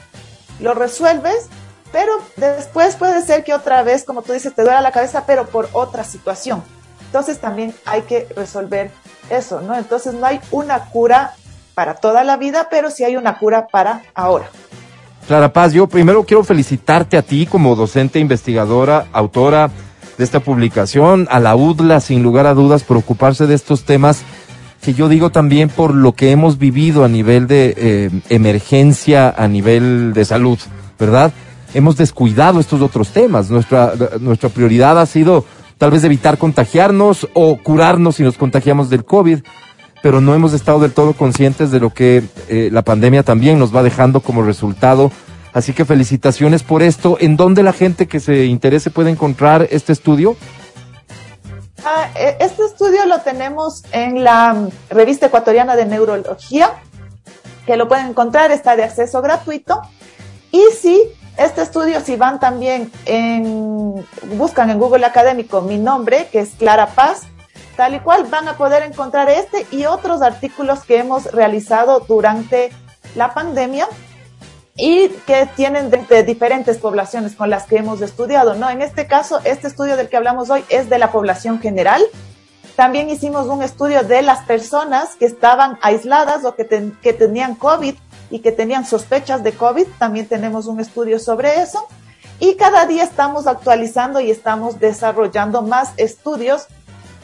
lo 0.59 0.73
resuelves, 0.73 1.51
pero 1.93 2.13
después 2.37 2.97
puede 2.97 3.21
ser 3.21 3.45
que 3.45 3.53
otra 3.53 3.83
vez, 3.83 4.05
como 4.05 4.23
tú 4.23 4.33
dices, 4.33 4.55
te 4.55 4.63
duela 4.63 4.81
la 4.81 4.93
cabeza, 4.93 5.25
pero 5.27 5.45
por 5.45 5.69
otra 5.75 6.03
situación. 6.03 6.63
Entonces 7.05 7.41
también 7.41 7.75
hay 7.85 8.03
que 8.03 8.27
resolver 8.35 8.91
eso, 9.29 9.61
¿no? 9.61 9.77
Entonces 9.77 10.15
no 10.15 10.25
hay 10.25 10.41
una 10.51 10.87
cura 10.87 11.35
para 11.81 11.95
toda 11.95 12.25
la 12.25 12.37
vida, 12.37 12.69
pero 12.71 12.91
sí 12.91 13.05
hay 13.05 13.17
una 13.17 13.39
cura 13.39 13.67
para 13.69 14.03
ahora. 14.15 14.51
Clara 15.27 15.51
Paz, 15.51 15.73
yo 15.73 15.87
primero 15.87 16.25
quiero 16.25 16.45
felicitarte 16.45 17.17
a 17.17 17.23
ti 17.23 17.47
como 17.47 17.75
docente, 17.75 18.19
investigadora, 18.19 19.07
autora 19.15 19.71
de 20.19 20.25
esta 20.25 20.41
publicación, 20.41 21.27
a 21.31 21.41
la 21.41 21.57
UDLA, 21.57 22.01
sin 22.01 22.23
lugar 22.23 22.47
a 22.47 22.53
dudas, 22.53 22.83
por 22.83 22.99
ocuparse 22.99 23.47
de 23.47 23.55
estos 23.55 23.85
temas 23.85 24.25
que 24.83 24.93
yo 24.93 25.09
digo 25.09 25.31
también 25.31 25.71
por 25.71 25.95
lo 25.95 26.13
que 26.13 26.33
hemos 26.33 26.59
vivido 26.59 27.03
a 27.03 27.09
nivel 27.09 27.47
de 27.47 27.73
eh, 27.75 28.11
emergencia, 28.29 29.35
a 29.35 29.49
nivel 29.49 30.13
de 30.13 30.27
salud, 30.27 30.59
¿verdad? 30.99 31.33
Hemos 31.73 31.97
descuidado 31.97 32.61
estos 32.61 32.83
otros 32.83 33.09
temas. 33.09 33.49
Nuestra, 33.49 33.95
nuestra 34.21 34.51
prioridad 34.51 35.01
ha 35.01 35.07
sido 35.07 35.47
tal 35.79 35.93
vez 35.93 36.05
evitar 36.05 36.37
contagiarnos 36.37 37.27
o 37.33 37.57
curarnos 37.57 38.17
si 38.17 38.23
nos 38.23 38.37
contagiamos 38.37 38.91
del 38.91 39.07
COVID, 39.07 39.41
pero 40.03 40.21
no 40.21 40.35
hemos 40.35 40.53
estado 40.53 40.81
del 40.81 40.93
todo 40.93 41.13
conscientes 41.13 41.71
de 41.71 41.81
lo 41.81 41.91
que 41.91 42.23
eh, 42.49 42.71
la 42.73 42.83
pandemia 42.83 43.23
también 43.23 43.59
nos 43.59 43.75
va 43.75 43.83
dejando 43.83 44.21
como 44.21 44.43
resultado. 44.43 45.11
Así 45.53 45.73
que 45.73 45.85
felicitaciones 45.85 46.63
por 46.63 46.83
esto. 46.83 47.17
¿En 47.21 47.37
dónde 47.37 47.63
la 47.63 47.73
gente 47.73 48.07
que 48.07 48.21
se 48.21 48.47
interese 48.47 48.91
puede 48.91 49.11
encontrar 49.11 49.67
este 49.71 49.93
estudio? 49.93 50.37
Ah, 51.85 52.09
e, 52.15 52.37
este 52.41 52.65
estudio 52.65 53.05
lo 53.07 53.21
tenemos 53.21 53.83
en 53.93 54.23
la 54.23 54.55
mm, 54.55 54.69
revista 54.91 55.27
ecuatoriana 55.27 55.77
de 55.77 55.87
neurología, 55.87 56.71
que 57.67 57.77
lo 57.77 57.89
pueden 57.89 58.09
encontrar, 58.09 58.53
está 58.53 58.77
de 58.77 58.85
acceso 58.85 59.21
gratuito. 59.23 59.81
Y 60.53 60.63
si 60.81 61.03
este 61.37 61.63
estudio, 61.63 62.01
si 62.01 62.17
van 62.17 62.39
también 62.39 62.93
en, 63.07 64.05
buscan 64.37 64.71
en 64.71 64.79
Google 64.79 65.07
Académico 65.07 65.63
mi 65.63 65.79
nombre, 65.79 66.29
que 66.31 66.41
es 66.41 66.51
Clara 66.51 66.89
Paz, 66.89 67.30
tal 67.81 67.95
y 67.95 68.01
cual, 68.01 68.27
van 68.27 68.47
a 68.47 68.59
poder 68.59 68.83
encontrar 68.83 69.31
este 69.31 69.67
y 69.71 69.87
otros 69.87 70.21
artículos 70.21 70.85
que 70.85 70.99
hemos 70.99 71.25
realizado 71.33 72.01
durante 72.01 72.73
la 73.15 73.33
pandemia 73.33 73.89
y 74.77 75.09
que 75.27 75.49
tienen 75.57 75.89
de, 75.89 76.23
diferentes 76.23 76.77
poblaciones 76.77 77.35
con 77.35 77.49
las 77.49 77.65
que 77.65 77.79
hemos 77.79 78.03
estudiado, 78.03 78.55
¿no? 78.55 78.69
En 78.69 78.83
este 78.83 79.07
caso, 79.07 79.41
este 79.45 79.69
estudio 79.69 79.97
del 79.97 80.11
que 80.11 80.19
hablamos 80.19 80.51
hoy 80.51 80.63
es 80.69 80.91
de 80.91 80.99
la 80.99 81.11
población 81.11 81.59
general. 81.59 82.03
También 82.77 83.09
hicimos 83.09 83.47
un 83.47 83.63
estudio 83.63 84.03
de 84.03 84.21
las 84.21 84.45
personas 84.45 85.17
que 85.17 85.25
estaban 85.25 85.79
aisladas 85.81 86.45
o 86.45 86.55
que, 86.55 86.93
que 87.01 87.15
tenían 87.15 87.55
COVID 87.55 87.95
y 88.29 88.41
que 88.41 88.53
tenían 88.53 88.85
sospechas 88.85 89.43
de 89.43 89.53
COVID. 89.53 89.87
También 89.99 90.27
tenemos 90.27 90.67
un 90.67 90.81
estudio 90.81 91.19
sobre 91.19 91.63
eso. 91.63 91.87
Y 92.41 92.57
cada 92.57 92.85
día 92.85 93.05
estamos 93.05 93.47
actualizando 93.47 94.21
y 94.21 94.31
estamos 94.31 94.81
desarrollando 94.81 95.63
más 95.63 95.95
estudios 95.97 96.67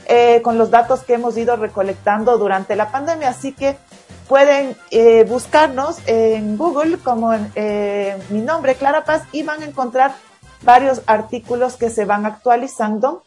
eh, 0.07 0.41
con 0.43 0.59
los 0.59 0.71
datos 0.71 1.03
que 1.03 1.15
hemos 1.15 1.37
ido 1.37 1.57
recolectando 1.57 2.39
durante 2.39 2.77
la 2.77 2.91
pandemia. 2.91 3.29
Así 3.29 3.53
que 3.53 3.77
pueden 4.29 4.77
eh, 4.91 5.25
buscarnos 5.25 5.99
en 6.07 6.57
Google 6.57 6.99
como 6.99 7.35
eh, 7.55 8.17
mi 8.31 8.41
nombre, 8.41 8.75
Clara 8.75 9.05
Paz, 9.05 9.23
y 9.33 9.43
van 9.43 9.63
a 9.63 9.67
encontrar 9.67 10.13
varios 10.63 11.03
artículos 11.07 11.77
que 11.77 11.91
se 11.91 12.05
van 12.05 12.27
actualizando 12.27 13.23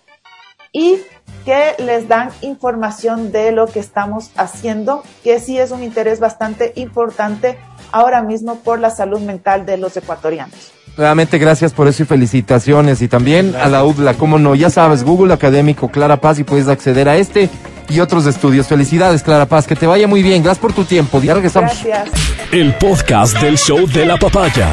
y 0.71 1.01
que 1.45 1.75
les 1.79 2.07
dan 2.07 2.29
información 2.41 3.31
de 3.31 3.51
lo 3.51 3.67
que 3.67 3.79
estamos 3.79 4.31
haciendo, 4.35 5.03
que 5.23 5.39
sí 5.39 5.57
es 5.57 5.71
un 5.71 5.83
interés 5.83 6.19
bastante 6.19 6.73
importante 6.75 7.57
ahora 7.91 8.21
mismo 8.21 8.55
por 8.57 8.79
la 8.79 8.89
salud 8.89 9.19
mental 9.19 9.65
de 9.65 9.77
los 9.77 9.95
ecuatorianos. 9.97 10.78
Nuevamente 10.97 11.37
gracias 11.37 11.73
por 11.73 11.87
eso 11.87 12.03
y 12.03 12.05
felicitaciones 12.05 13.01
y 13.01 13.07
también 13.07 13.55
a 13.55 13.69
la 13.69 13.83
UDLA, 13.85 14.15
como 14.15 14.37
no, 14.37 14.55
ya 14.55 14.69
sabes, 14.69 15.03
Google 15.03 15.33
Académico 15.33 15.89
Clara 15.89 16.17
Paz 16.17 16.39
y 16.39 16.43
puedes 16.43 16.67
acceder 16.67 17.07
a 17.07 17.17
este 17.17 17.49
y 17.89 17.99
otros 17.99 18.25
estudios. 18.25 18.67
Felicidades, 18.67 19.23
Clara 19.23 19.45
Paz, 19.45 19.65
que 19.65 19.75
te 19.75 19.87
vaya 19.87 20.07
muy 20.07 20.21
bien. 20.21 20.43
Gracias 20.43 20.61
por 20.61 20.73
tu 20.73 20.83
tiempo. 20.83 21.21
Ya 21.21 21.33
regresamos. 21.33 21.71
Gracias. 21.83 22.09
El 22.51 22.73
podcast 22.75 23.39
del 23.41 23.57
show 23.57 23.87
de 23.87 24.05
la 24.05 24.17
papaya. 24.17 24.69